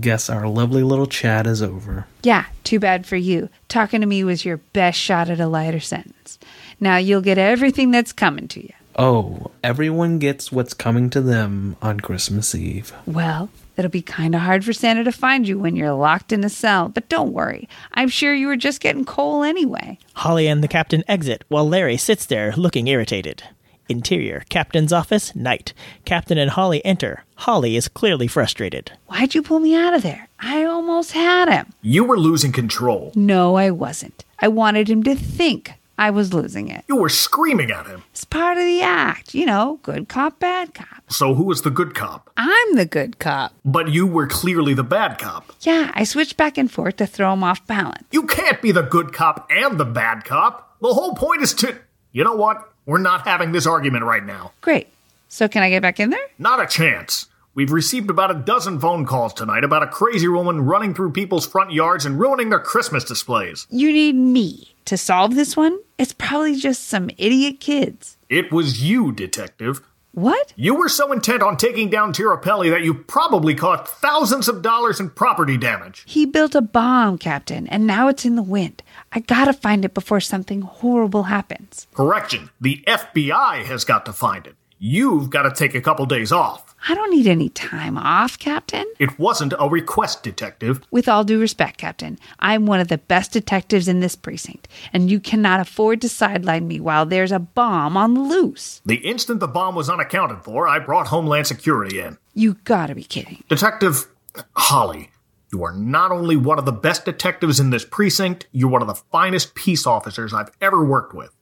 Guess 0.00 0.28
our 0.28 0.46
lovely 0.46 0.82
little 0.82 1.06
chat 1.06 1.46
is 1.46 1.62
over. 1.62 2.06
Yeah, 2.22 2.44
too 2.62 2.78
bad 2.78 3.06
for 3.06 3.16
you. 3.16 3.48
Talking 3.68 4.00
to 4.02 4.06
me 4.06 4.22
was 4.22 4.44
your 4.44 4.58
best 4.58 4.98
shot 4.98 5.30
at 5.30 5.40
a 5.40 5.46
lighter 5.46 5.80
sentence. 5.80 6.38
Now 6.78 6.98
you'll 6.98 7.22
get 7.22 7.38
everything 7.38 7.90
that's 7.90 8.12
coming 8.12 8.48
to 8.48 8.62
you. 8.62 8.72
Oh, 8.96 9.50
everyone 9.62 10.18
gets 10.18 10.50
what's 10.50 10.74
coming 10.74 11.08
to 11.10 11.20
them 11.20 11.76
on 11.80 12.00
Christmas 12.00 12.54
Eve. 12.54 12.92
Well, 13.06 13.48
it'll 13.76 13.90
be 13.90 14.02
kind 14.02 14.34
of 14.34 14.40
hard 14.40 14.64
for 14.64 14.72
Santa 14.72 15.04
to 15.04 15.12
find 15.12 15.46
you 15.46 15.58
when 15.58 15.76
you're 15.76 15.92
locked 15.92 16.32
in 16.32 16.42
a 16.42 16.48
cell, 16.50 16.88
but 16.88 17.08
don't 17.08 17.32
worry. 17.32 17.68
I'm 17.92 18.08
sure 18.08 18.34
you 18.34 18.48
were 18.48 18.56
just 18.56 18.80
getting 18.80 19.04
coal 19.04 19.44
anyway. 19.44 19.98
Holly 20.14 20.48
and 20.48 20.64
the 20.64 20.68
captain 20.68 21.04
exit 21.06 21.44
while 21.48 21.68
Larry 21.68 21.96
sits 21.96 22.26
there 22.26 22.52
looking 22.56 22.88
irritated. 22.88 23.44
Interior, 23.88 24.44
captain's 24.50 24.92
office, 24.92 25.34
night. 25.34 25.72
Captain 26.04 26.36
and 26.36 26.50
Holly 26.50 26.84
enter. 26.84 27.24
Holly 27.36 27.74
is 27.74 27.88
clearly 27.88 28.26
frustrated. 28.26 28.92
Why'd 29.06 29.34
you 29.34 29.42
pull 29.42 29.60
me 29.60 29.74
out 29.74 29.94
of 29.94 30.02
there? 30.02 30.28
I 30.38 30.64
almost 30.64 31.12
had 31.12 31.48
him. 31.48 31.72
You 31.80 32.04
were 32.04 32.18
losing 32.18 32.52
control. 32.52 33.12
No, 33.14 33.56
I 33.56 33.70
wasn't. 33.70 34.24
I 34.40 34.48
wanted 34.48 34.90
him 34.90 35.02
to 35.04 35.14
think 35.14 35.72
I 35.96 36.10
was 36.10 36.34
losing 36.34 36.68
it. 36.68 36.84
You 36.86 36.96
were 36.96 37.08
screaming 37.08 37.70
at 37.70 37.86
him. 37.86 38.04
It's 38.12 38.24
part 38.26 38.58
of 38.58 38.64
the 38.64 38.82
act. 38.82 39.34
You 39.34 39.46
know, 39.46 39.80
good 39.82 40.08
cop, 40.08 40.38
bad 40.38 40.74
cop. 40.74 41.10
So 41.10 41.34
who 41.34 41.44
was 41.44 41.62
the 41.62 41.70
good 41.70 41.94
cop? 41.94 42.30
I'm 42.36 42.74
the 42.76 42.84
good 42.84 43.18
cop. 43.18 43.54
But 43.64 43.88
you 43.88 44.06
were 44.06 44.26
clearly 44.26 44.74
the 44.74 44.84
bad 44.84 45.18
cop. 45.18 45.50
Yeah, 45.62 45.90
I 45.94 46.04
switched 46.04 46.36
back 46.36 46.58
and 46.58 46.70
forth 46.70 46.96
to 46.96 47.06
throw 47.06 47.32
him 47.32 47.42
off 47.42 47.66
balance. 47.66 48.04
You 48.12 48.24
can't 48.24 48.60
be 48.60 48.70
the 48.70 48.82
good 48.82 49.12
cop 49.14 49.48
and 49.50 49.80
the 49.80 49.86
bad 49.86 50.24
cop. 50.26 50.76
The 50.80 50.92
whole 50.92 51.14
point 51.14 51.42
is 51.42 51.54
to. 51.54 51.78
You 52.12 52.24
know 52.24 52.34
what? 52.36 52.70
We're 52.88 52.96
not 52.96 53.26
having 53.26 53.52
this 53.52 53.66
argument 53.66 54.04
right 54.04 54.24
now. 54.24 54.52
Great. 54.62 54.88
So 55.28 55.46
can 55.46 55.62
I 55.62 55.68
get 55.68 55.82
back 55.82 56.00
in 56.00 56.08
there? 56.08 56.26
Not 56.38 56.58
a 56.58 56.66
chance. 56.66 57.26
We've 57.54 57.70
received 57.70 58.08
about 58.08 58.30
a 58.30 58.34
dozen 58.34 58.80
phone 58.80 59.04
calls 59.04 59.34
tonight 59.34 59.62
about 59.62 59.82
a 59.82 59.88
crazy 59.88 60.26
woman 60.26 60.62
running 60.62 60.94
through 60.94 61.12
people's 61.12 61.46
front 61.46 61.70
yards 61.70 62.06
and 62.06 62.18
ruining 62.18 62.48
their 62.48 62.58
Christmas 62.58 63.04
displays. 63.04 63.66
You 63.68 63.92
need 63.92 64.14
me 64.14 64.74
to 64.86 64.96
solve 64.96 65.34
this 65.34 65.54
one? 65.54 65.78
It's 65.98 66.14
probably 66.14 66.56
just 66.56 66.88
some 66.88 67.10
idiot 67.18 67.60
kids. 67.60 68.16
It 68.30 68.50
was 68.50 68.82
you, 68.82 69.12
Detective. 69.12 69.82
What? 70.12 70.54
You 70.56 70.74
were 70.74 70.88
so 70.88 71.12
intent 71.12 71.42
on 71.42 71.58
taking 71.58 71.90
down 71.90 72.14
Tirapelli 72.14 72.70
that 72.70 72.82
you 72.82 72.94
probably 72.94 73.54
caused 73.54 73.86
thousands 73.86 74.48
of 74.48 74.62
dollars 74.62 74.98
in 74.98 75.10
property 75.10 75.58
damage. 75.58 76.04
He 76.06 76.24
built 76.24 76.54
a 76.54 76.62
bomb, 76.62 77.18
Captain, 77.18 77.68
and 77.68 77.86
now 77.86 78.08
it's 78.08 78.24
in 78.24 78.34
the 78.34 78.42
wind. 78.42 78.82
I 79.18 79.20
gotta 79.22 79.52
find 79.52 79.84
it 79.84 79.94
before 79.94 80.20
something 80.20 80.60
horrible 80.60 81.24
happens. 81.24 81.88
Correction. 81.92 82.50
The 82.60 82.84
FBI 82.86 83.64
has 83.64 83.84
got 83.84 84.06
to 84.06 84.12
find 84.12 84.46
it. 84.46 84.54
You've 84.78 85.28
got 85.28 85.42
to 85.42 85.50
take 85.50 85.74
a 85.74 85.80
couple 85.80 86.06
days 86.06 86.30
off. 86.30 86.76
I 86.88 86.94
don't 86.94 87.10
need 87.10 87.26
any 87.26 87.48
time 87.48 87.98
off, 87.98 88.38
Captain. 88.38 88.84
It 89.00 89.18
wasn't 89.18 89.54
a 89.58 89.68
request, 89.68 90.22
Detective. 90.22 90.82
With 90.92 91.08
all 91.08 91.24
due 91.24 91.40
respect, 91.40 91.78
Captain, 91.78 92.16
I'm 92.38 92.64
one 92.64 92.78
of 92.78 92.86
the 92.86 92.98
best 92.98 93.32
detectives 93.32 93.88
in 93.88 93.98
this 93.98 94.14
precinct, 94.14 94.68
and 94.92 95.10
you 95.10 95.18
cannot 95.18 95.58
afford 95.58 96.00
to 96.02 96.08
sideline 96.08 96.68
me 96.68 96.78
while 96.78 97.04
there's 97.04 97.32
a 97.32 97.40
bomb 97.40 97.96
on 97.96 98.28
loose. 98.28 98.80
The 98.86 98.98
instant 98.98 99.40
the 99.40 99.48
bomb 99.48 99.74
was 99.74 99.90
unaccounted 99.90 100.44
for, 100.44 100.68
I 100.68 100.78
brought 100.78 101.08
Homeland 101.08 101.48
Security 101.48 101.98
in. 101.98 102.18
You 102.34 102.54
gotta 102.62 102.94
be 102.94 103.02
kidding. 103.02 103.42
Detective 103.48 104.06
Holly, 104.54 105.10
you 105.52 105.64
are 105.64 105.72
not 105.72 106.10
only 106.12 106.36
one 106.36 106.58
of 106.58 106.66
the 106.66 106.72
best 106.72 107.04
detectives 107.04 107.58
in 107.58 107.70
this 107.70 107.84
precinct, 107.84 108.46
you're 108.52 108.68
one 108.68 108.82
of 108.82 108.88
the 108.88 108.94
finest 108.94 109.54
peace 109.54 109.86
officers 109.86 110.34
I've 110.34 110.50
ever 110.60 110.84
worked 110.84 111.14
with. 111.14 111.34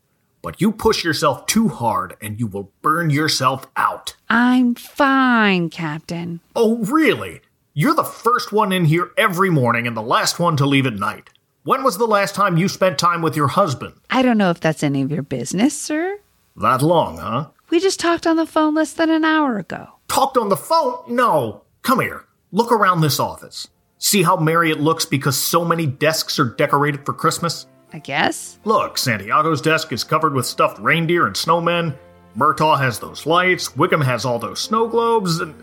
But 0.43 0.61
you 0.61 0.71
push 0.71 1.03
yourself 1.03 1.47
too 1.47 1.69
hard 1.69 2.17
and 2.21 2.39
you 2.39 2.47
will 2.47 2.71
burn 2.83 3.11
yourself 3.11 3.67
out. 3.77 4.15
I'm 4.29 4.77
fine, 4.77 5.71
Captain. 5.71 6.41
Oh, 6.55 6.77
really? 6.85 7.41
You're 7.75 7.95
the 7.95 8.05
first 8.05 8.53
one 8.53 8.73
in 8.73 8.85
here 8.85 9.11
every 9.19 9.51
morning 9.51 9.87
and 9.89 9.97
the 9.97 10.03
last 10.03 10.39
one 10.39 10.57
to 10.59 10.67
leave 10.67 10.87
at 10.87 10.95
night. 10.95 11.31
When 11.65 11.83
was 11.83 11.99
the 11.99 12.07
last 12.07 12.37
time 12.37 12.57
you 12.57 12.69
spent 12.69 12.97
time 12.97 13.23
with 13.23 13.35
your 13.35 13.49
husband? 13.49 13.95
I 14.09 14.23
don't 14.23 14.39
know 14.39 14.51
if 14.51 14.61
that's 14.61 14.85
any 14.85 15.03
of 15.03 15.11
your 15.11 15.25
business, 15.25 15.77
sir. 15.77 16.21
That 16.55 16.81
long, 16.81 17.19
huh? 17.19 17.49
We 17.71 17.81
just 17.81 17.99
talked 17.99 18.25
on 18.27 18.37
the 18.37 18.47
phone 18.47 18.75
less 18.75 18.93
than 18.93 19.11
an 19.11 19.25
hour 19.25 19.59
ago. 19.59 19.89
Talked 20.07 20.37
on 20.37 20.49
the 20.49 20.57
phone? 20.57 21.03
No. 21.09 21.65
Come 21.83 21.99
here. 21.99 22.25
Look 22.53 22.71
around 22.71 23.01
this 23.01 23.19
office. 23.19 23.67
See 23.99 24.23
how 24.23 24.37
merry 24.37 24.71
it 24.71 24.81
looks 24.81 25.05
because 25.07 25.37
so 25.39 25.65
many 25.65 25.87
desks 25.87 26.39
are 26.39 26.45
decorated 26.45 27.07
for 27.07 27.13
Christmas? 27.13 27.67
I 27.93 27.99
guess. 27.99 28.59
Look, 28.65 28.99
Santiago's 28.99 29.63
desk 29.63 29.93
is 29.93 30.05
covered 30.05 30.35
with 30.35 30.45
stuffed 30.47 30.79
reindeer 30.79 31.27
and 31.27 31.35
snowmen. 31.35 31.97
Murtaugh 32.37 32.79
has 32.79 32.99
those 32.99 33.25
lights. 33.25 33.77
Wickham 33.77 34.03
has 34.03 34.25
all 34.25 34.39
those 34.39 34.61
snow 34.61 34.87
globes. 34.87 35.41
And 35.41 35.55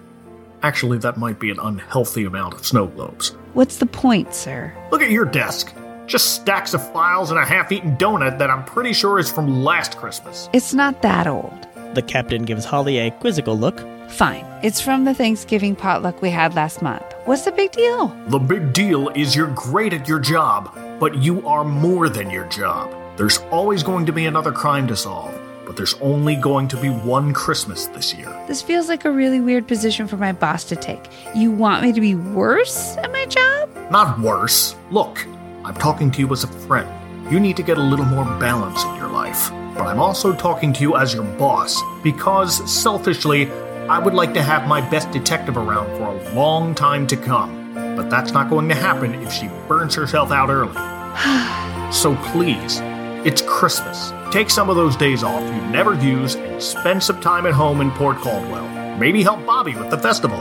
Actually, 0.64 0.98
that 1.00 1.18
might 1.18 1.40
be 1.40 1.52
an 1.52 1.60
unhealthy 1.60 2.24
amount 2.24 2.54
of 2.54 2.66
snow 2.66 2.88
globes. 2.88 3.36
What's 3.54 3.78
the 3.78 3.86
point, 3.86 4.34
sir? 4.34 4.74
Look 4.92 5.02
at 5.02 5.12
your 5.12 5.26
desk. 5.26 5.76
Just 6.06 6.36
stacks 6.36 6.74
of 6.74 6.92
files 6.94 7.32
and 7.32 7.40
a 7.40 7.46
half 7.46 7.72
eaten 7.72 7.98
donut 7.98 8.40
that 8.40 8.50
I'm 8.50 8.64
pretty 8.64 8.94
sure 8.94 9.20
is 9.20 9.30
from 9.30 9.64
last 9.64 9.98
Christmas. 9.98 10.50
It's 10.54 10.74
not 10.74 11.02
that 11.02 11.28
old. 11.28 11.68
The 11.96 12.02
captain 12.02 12.44
gives 12.44 12.64
Holly 12.66 12.98
a 12.98 13.12
quizzical 13.12 13.58
look. 13.58 13.78
Fine. 14.14 14.46
It's 14.62 14.80
from 14.80 15.06
the 15.06 15.14
Thanksgiving 15.16 15.76
potluck 15.76 16.22
we 16.22 16.30
had 16.30 16.54
last 16.54 16.84
month. 16.84 17.04
What's 17.26 17.46
the 17.46 17.52
big 17.52 17.72
deal? 17.72 18.10
The 18.28 18.38
big 18.38 18.72
deal 18.72 19.10
is 19.10 19.36
you're 19.36 19.48
great 19.56 19.92
at 19.92 20.08
your 20.08 20.20
job, 20.20 20.70
but 21.00 21.18
you 21.18 21.46
are 21.48 21.64
more 21.64 22.10
than 22.10 22.30
your 22.30 22.46
job. 22.46 22.94
There's 23.18 23.40
always 23.50 23.82
going 23.82 24.06
to 24.06 24.14
be 24.14 24.28
another 24.28 24.52
crime 24.52 24.86
to 24.90 24.96
solve, 24.96 25.34
but 25.66 25.76
there's 25.76 25.96
only 25.96 26.36
going 26.36 26.68
to 26.68 26.78
be 26.78 26.90
one 26.90 27.34
Christmas 27.34 27.88
this 27.88 28.14
year. 28.14 28.30
This 28.48 28.62
feels 28.62 28.88
like 28.88 29.04
a 29.04 29.12
really 29.12 29.40
weird 29.40 29.68
position 29.68 30.08
for 30.08 30.18
my 30.18 30.32
boss 30.32 30.64
to 30.66 30.76
take. 30.76 31.04
You 31.34 31.50
want 31.50 31.82
me 31.82 31.92
to 31.92 32.00
be 32.00 32.14
worse 32.14 32.96
at 32.98 33.12
my 33.12 33.26
job? 33.26 33.68
Not 33.90 34.20
worse. 34.20 34.76
Look, 34.92 35.26
I'm 35.66 35.74
talking 35.74 36.12
to 36.12 36.20
you 36.20 36.32
as 36.32 36.44
a 36.44 36.48
friend. 36.68 36.88
You 37.34 37.40
need 37.40 37.58
to 37.58 37.64
get 37.64 37.80
a 37.80 37.82
little 37.82 38.06
more 38.06 38.26
balance 38.40 38.84
in 38.84 38.96
your 38.96 39.10
life. 39.10 39.50
But 39.76 39.88
I'm 39.88 40.00
also 40.00 40.36
talking 40.36 40.72
to 40.74 40.82
you 40.82 40.98
as 40.98 41.16
your 41.16 41.24
boss 41.24 41.82
because, 42.04 42.72
selfishly, 42.72 43.50
I 43.90 44.00
would 44.00 44.14
like 44.14 44.34
to 44.36 44.42
have 44.42 44.66
my 44.66 44.80
best 44.90 45.12
detective 45.12 45.58
around 45.58 45.88
for 45.98 46.04
a 46.08 46.34
long 46.34 46.74
time 46.74 47.06
to 47.08 47.18
come. 47.18 47.74
But 47.74 48.10
that's 48.10 48.32
not 48.32 48.50
going 48.50 48.70
to 48.70 48.76
happen 48.76 49.14
if 49.16 49.32
she 49.32 49.50
burns 49.68 49.94
herself 49.94 50.32
out 50.32 50.50
early. 50.50 50.74
so 51.92 52.16
please, 52.32 52.80
it's 53.26 53.42
Christmas. 53.42 54.14
Take 54.32 54.50
some 54.50 54.70
of 54.70 54.78
those 54.78 54.96
days 54.96 55.22
off 55.22 55.44
you 55.44 55.62
never 55.70 55.96
use 55.96 56.36
and 56.36 56.64
spend 56.64 57.04
some 57.04 57.20
time 57.20 57.46
at 57.46 57.54
home 57.54 57.82
in 57.82 57.92
Port 57.92 58.18
Caldwell. 58.20 58.68
Maybe 58.98 59.22
help 59.22 59.46
Bobby 59.46 59.76
with 59.76 59.90
the 59.90 59.98
festival. 59.98 60.40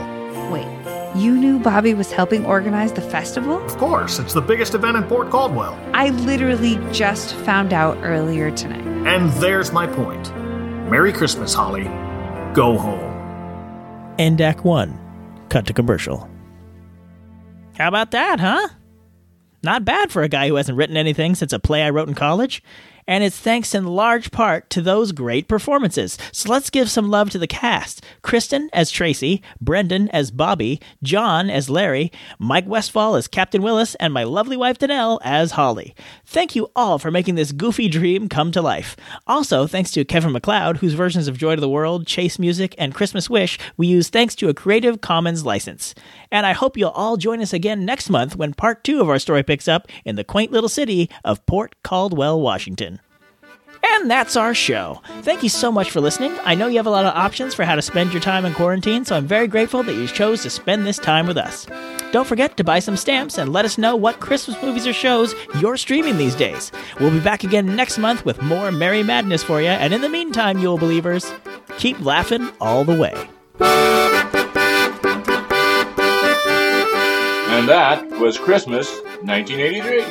Wait, 0.49 0.67
you 1.13 1.35
knew 1.35 1.59
Bobby 1.59 1.93
was 1.93 2.13
helping 2.13 2.45
organize 2.45 2.93
the 2.93 3.01
festival? 3.01 3.61
Of 3.65 3.77
course, 3.77 4.19
it's 4.19 4.33
the 4.33 4.41
biggest 4.41 4.73
event 4.73 4.95
in 4.95 5.03
Port 5.03 5.29
Caldwell. 5.29 5.77
I 5.93 6.11
literally 6.11 6.79
just 6.93 7.35
found 7.35 7.73
out 7.73 7.97
earlier 8.03 8.51
tonight. 8.51 8.87
And 9.05 9.29
there's 9.33 9.73
my 9.73 9.85
point. 9.85 10.33
Merry 10.89 11.11
Christmas, 11.11 11.53
Holly. 11.53 11.83
Go 12.53 12.77
home. 12.77 13.12
End 14.19 14.41
Act 14.41 14.63
1. 14.63 15.45
Cut 15.49 15.65
to 15.67 15.73
commercial. 15.73 16.29
How 17.77 17.87
about 17.87 18.11
that, 18.11 18.39
huh? 18.39 18.69
Not 19.63 19.85
bad 19.85 20.11
for 20.11 20.21
a 20.21 20.29
guy 20.29 20.47
who 20.47 20.55
hasn't 20.55 20.77
written 20.77 20.97
anything 20.97 21.35
since 21.35 21.53
a 21.53 21.59
play 21.59 21.83
I 21.83 21.89
wrote 21.89 22.07
in 22.07 22.13
college. 22.15 22.61
And 23.07 23.23
it's 23.23 23.37
thanks 23.37 23.75
in 23.75 23.85
large 23.85 24.31
part 24.31 24.69
to 24.71 24.81
those 24.81 25.11
great 25.11 25.47
performances. 25.47 26.17
So 26.31 26.49
let's 26.49 26.69
give 26.69 26.89
some 26.89 27.09
love 27.09 27.29
to 27.31 27.39
the 27.39 27.47
cast 27.47 28.03
Kristen 28.21 28.69
as 28.73 28.91
Tracy, 28.91 29.41
Brendan 29.59 30.09
as 30.09 30.31
Bobby, 30.31 30.79
John 31.01 31.49
as 31.49 31.69
Larry, 31.69 32.11
Mike 32.39 32.67
Westfall 32.67 33.15
as 33.15 33.27
Captain 33.27 33.61
Willis, 33.61 33.95
and 33.95 34.13
my 34.13 34.23
lovely 34.23 34.57
wife 34.57 34.79
Danelle 34.79 35.19
as 35.23 35.51
Holly. 35.51 35.95
Thank 36.25 36.55
you 36.55 36.69
all 36.75 36.99
for 36.99 37.11
making 37.11 37.35
this 37.35 37.51
goofy 37.51 37.89
dream 37.89 38.29
come 38.29 38.51
to 38.51 38.61
life. 38.61 38.95
Also, 39.27 39.67
thanks 39.67 39.91
to 39.91 40.05
Kevin 40.05 40.31
MacLeod, 40.31 40.77
whose 40.77 40.93
versions 40.93 41.27
of 41.27 41.37
Joy 41.37 41.55
to 41.55 41.61
the 41.61 41.69
World, 41.69 42.07
Chase 42.07 42.39
Music, 42.39 42.73
and 42.77 42.93
Christmas 42.93 43.29
Wish 43.29 43.59
we 43.77 43.87
use 43.87 44.09
thanks 44.09 44.35
to 44.35 44.49
a 44.49 44.53
Creative 44.53 45.01
Commons 45.01 45.45
license. 45.45 45.95
And 46.31 46.45
I 46.45 46.53
hope 46.53 46.77
you'll 46.77 46.89
all 46.89 47.17
join 47.17 47.41
us 47.41 47.53
again 47.53 47.85
next 47.85 48.09
month 48.09 48.35
when 48.35 48.53
part 48.53 48.83
two 48.83 49.01
of 49.01 49.09
our 49.09 49.19
story 49.19 49.43
picks 49.43 49.67
up 49.67 49.87
in 50.05 50.15
the 50.15 50.23
quaint 50.23 50.51
little 50.51 50.69
city 50.69 51.09
of 51.23 51.45
Port 51.45 51.75
Caldwell, 51.83 52.39
Washington. 52.39 52.92
And 53.85 54.09
that's 54.09 54.35
our 54.35 54.53
show. 54.53 55.01
Thank 55.21 55.43
you 55.43 55.49
so 55.49 55.71
much 55.71 55.91
for 55.91 55.99
listening. 55.99 56.33
I 56.45 56.55
know 56.55 56.67
you 56.67 56.77
have 56.77 56.87
a 56.87 56.91
lot 56.91 57.05
of 57.05 57.13
options 57.15 57.53
for 57.53 57.63
how 57.65 57.75
to 57.75 57.81
spend 57.81 58.13
your 58.13 58.21
time 58.21 58.45
in 58.45 58.53
quarantine, 58.53 59.03
so 59.03 59.15
I'm 59.15 59.27
very 59.27 59.47
grateful 59.47 59.83
that 59.83 59.95
you 59.95 60.07
chose 60.07 60.41
to 60.43 60.49
spend 60.49 60.85
this 60.85 60.97
time 60.97 61.27
with 61.27 61.37
us. 61.37 61.67
Don't 62.11 62.27
forget 62.27 62.55
to 62.57 62.63
buy 62.63 62.79
some 62.79 62.95
stamps 62.95 63.37
and 63.37 63.51
let 63.51 63.65
us 63.65 63.77
know 63.77 63.95
what 63.95 64.19
Christmas 64.19 64.61
movies 64.61 64.87
or 64.87 64.93
shows 64.93 65.35
you're 65.59 65.77
streaming 65.77 66.17
these 66.17 66.35
days. 66.35 66.71
We'll 66.99 67.11
be 67.11 67.19
back 67.19 67.43
again 67.43 67.75
next 67.75 67.97
month 67.97 68.23
with 68.23 68.41
more 68.41 68.71
Merry 68.71 69.03
Madness 69.03 69.43
for 69.43 69.61
you, 69.61 69.67
and 69.67 69.93
in 69.93 70.01
the 70.01 70.09
meantime, 70.09 70.59
Yule 70.59 70.77
Believers, 70.77 71.31
keep 71.77 71.99
laughing 71.99 72.49
all 72.61 72.83
the 72.83 72.97
way. 72.97 73.13
And 77.49 77.69
that 77.69 78.05
was 78.19 78.37
Christmas 78.37 78.89
1983. 79.21 80.03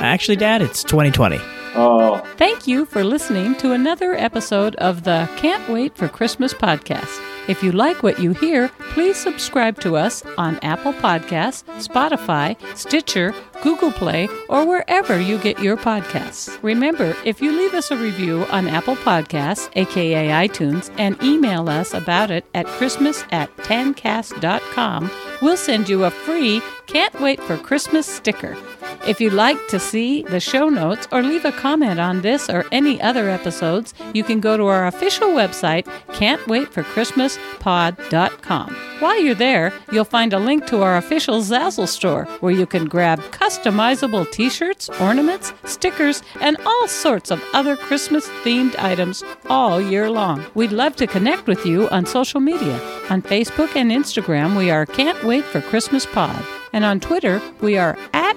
Actually, 0.00 0.36
Dad, 0.36 0.62
it's 0.62 0.82
2020. 0.84 1.38
Oh. 1.80 2.18
Thank 2.36 2.66
you 2.66 2.84
for 2.86 3.04
listening 3.04 3.54
to 3.56 3.70
another 3.70 4.14
episode 4.14 4.74
of 4.76 5.04
the 5.04 5.30
Can't 5.36 5.68
Wait 5.68 5.94
for 5.96 6.08
Christmas 6.08 6.52
podcast. 6.52 7.22
If 7.46 7.62
you 7.62 7.70
like 7.70 8.02
what 8.02 8.18
you 8.18 8.32
hear, 8.32 8.68
please 8.90 9.16
subscribe 9.16 9.80
to 9.82 9.96
us 9.96 10.24
on 10.36 10.58
Apple 10.62 10.92
Podcasts, 10.92 11.62
Spotify, 11.86 12.56
Stitcher, 12.76 13.32
Google 13.62 13.92
Play, 13.92 14.28
or 14.48 14.66
wherever 14.66 15.20
you 15.20 15.38
get 15.38 15.60
your 15.60 15.76
podcasts. 15.76 16.60
Remember, 16.62 17.16
if 17.24 17.40
you 17.40 17.52
leave 17.52 17.74
us 17.74 17.92
a 17.92 17.96
review 17.96 18.44
on 18.50 18.66
Apple 18.66 18.96
Podcasts, 18.96 19.70
aka 19.76 20.48
iTunes, 20.48 20.92
and 20.98 21.22
email 21.22 21.68
us 21.68 21.94
about 21.94 22.32
it 22.32 22.44
at 22.54 22.66
Christmas 22.66 23.24
at 23.30 23.56
tancast.com, 23.58 25.10
we'll 25.40 25.56
send 25.56 25.88
you 25.88 26.04
a 26.04 26.10
free 26.10 26.60
Can't 26.86 27.18
Wait 27.20 27.40
for 27.40 27.56
Christmas 27.56 28.06
sticker. 28.06 28.56
If 29.06 29.20
you'd 29.20 29.32
like 29.32 29.68
to 29.68 29.78
see 29.78 30.22
the 30.22 30.40
show 30.40 30.68
notes 30.68 31.06
or 31.12 31.22
leave 31.22 31.44
a 31.44 31.52
comment 31.52 32.00
on 32.00 32.22
this 32.22 32.50
or 32.50 32.64
any 32.72 33.00
other 33.00 33.28
episodes, 33.28 33.94
you 34.12 34.24
can 34.24 34.40
go 34.40 34.56
to 34.56 34.66
our 34.66 34.86
official 34.86 35.28
website, 35.28 35.84
can'twaitforchristmaspod.com. 36.08 38.76
While 39.00 39.20
you're 39.20 39.34
there, 39.34 39.72
you'll 39.92 40.04
find 40.04 40.32
a 40.32 40.38
link 40.38 40.66
to 40.66 40.82
our 40.82 40.96
official 40.96 41.40
Zazzle 41.40 41.86
store 41.86 42.24
where 42.40 42.52
you 42.52 42.66
can 42.66 42.86
grab 42.86 43.20
customizable 43.30 44.30
t 44.30 44.50
shirts, 44.50 44.88
ornaments, 45.00 45.52
stickers, 45.64 46.22
and 46.40 46.56
all 46.66 46.88
sorts 46.88 47.30
of 47.30 47.42
other 47.54 47.76
Christmas 47.76 48.28
themed 48.42 48.76
items 48.78 49.22
all 49.48 49.80
year 49.80 50.10
long. 50.10 50.44
We'd 50.54 50.72
love 50.72 50.96
to 50.96 51.06
connect 51.06 51.46
with 51.46 51.64
you 51.64 51.88
on 51.90 52.06
social 52.06 52.40
media. 52.40 52.80
On 53.08 53.22
Facebook 53.22 53.76
and 53.76 53.92
Instagram, 53.92 54.56
we 54.56 54.70
are 54.70 54.84
Can't 54.84 55.22
Wait 55.22 55.44
for 55.44 55.60
Christmas 55.60 56.04
Pod. 56.04 56.44
And 56.72 56.84
on 56.84 57.00
Twitter, 57.00 57.40
we 57.60 57.78
are 57.78 57.96
at 58.12 58.36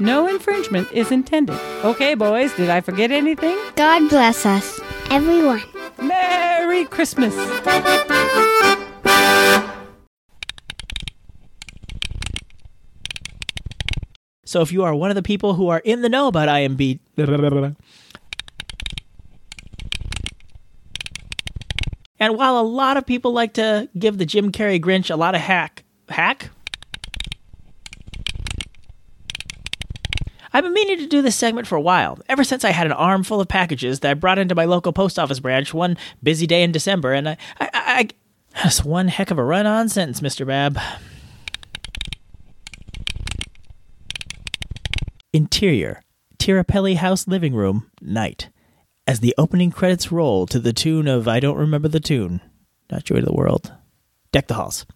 No 0.00 0.28
infringement 0.28 0.90
is 0.92 1.10
intended. 1.10 1.58
Okay, 1.84 2.14
boys, 2.14 2.54
did 2.54 2.70
I 2.70 2.80
forget 2.80 3.10
anything? 3.10 3.58
God 3.74 4.08
bless 4.08 4.46
us, 4.46 4.80
everyone. 5.10 5.62
Merry 6.00 6.84
Christmas! 6.84 7.34
So 14.44 14.62
if 14.62 14.72
you 14.72 14.84
are 14.84 14.94
one 14.94 15.10
of 15.10 15.16
the 15.16 15.22
people 15.22 15.54
who 15.54 15.68
are 15.68 15.80
in 15.80 16.00
the 16.02 16.08
know 16.08 16.28
about 16.28 16.48
IMB. 16.48 17.00
And 22.20 22.36
while 22.36 22.58
a 22.58 22.62
lot 22.62 22.96
of 22.96 23.04
people 23.04 23.32
like 23.32 23.54
to 23.54 23.88
give 23.98 24.16
the 24.18 24.24
Jim 24.24 24.52
Carrey 24.52 24.80
Grinch 24.80 25.10
a 25.10 25.16
lot 25.16 25.34
of 25.34 25.40
hack, 25.40 25.84
hack? 26.08 26.50
I've 30.52 30.64
been 30.64 30.72
meaning 30.72 30.98
to 30.98 31.06
do 31.06 31.22
this 31.22 31.36
segment 31.36 31.66
for 31.66 31.76
a 31.76 31.80
while, 31.80 32.18
ever 32.28 32.44
since 32.44 32.64
I 32.64 32.70
had 32.70 32.86
an 32.86 32.92
armful 32.92 33.40
of 33.40 33.48
packages 33.48 34.00
that 34.00 34.10
I 34.10 34.14
brought 34.14 34.38
into 34.38 34.54
my 34.54 34.64
local 34.64 34.92
post 34.92 35.18
office 35.18 35.40
branch 35.40 35.74
one 35.74 35.96
busy 36.22 36.46
day 36.46 36.62
in 36.62 36.72
December, 36.72 37.12
and 37.12 37.28
I, 37.28 37.36
I, 37.60 37.70
I, 37.72 38.08
that's 38.62 38.84
one 38.84 39.08
heck 39.08 39.30
of 39.30 39.38
a 39.38 39.44
run-on 39.44 39.88
sentence, 39.88 40.20
Mr. 40.20 40.46
Babb. 40.46 40.78
Interior, 45.32 46.02
Tirapelli 46.38 46.96
House 46.96 47.28
living 47.28 47.54
room, 47.54 47.90
night. 48.00 48.48
As 49.06 49.20
the 49.20 49.34
opening 49.38 49.70
credits 49.70 50.10
roll 50.10 50.46
to 50.46 50.58
the 50.58 50.72
tune 50.72 51.06
of 51.06 51.28
I 51.28 51.40
don't 51.40 51.56
remember 51.56 51.88
the 51.88 52.00
tune. 52.00 52.40
Not 52.90 53.04
Joy 53.04 53.20
to 53.20 53.26
the 53.26 53.32
World. 53.32 53.72
Deck 54.32 54.48
the 54.48 54.54
halls. 54.54 54.86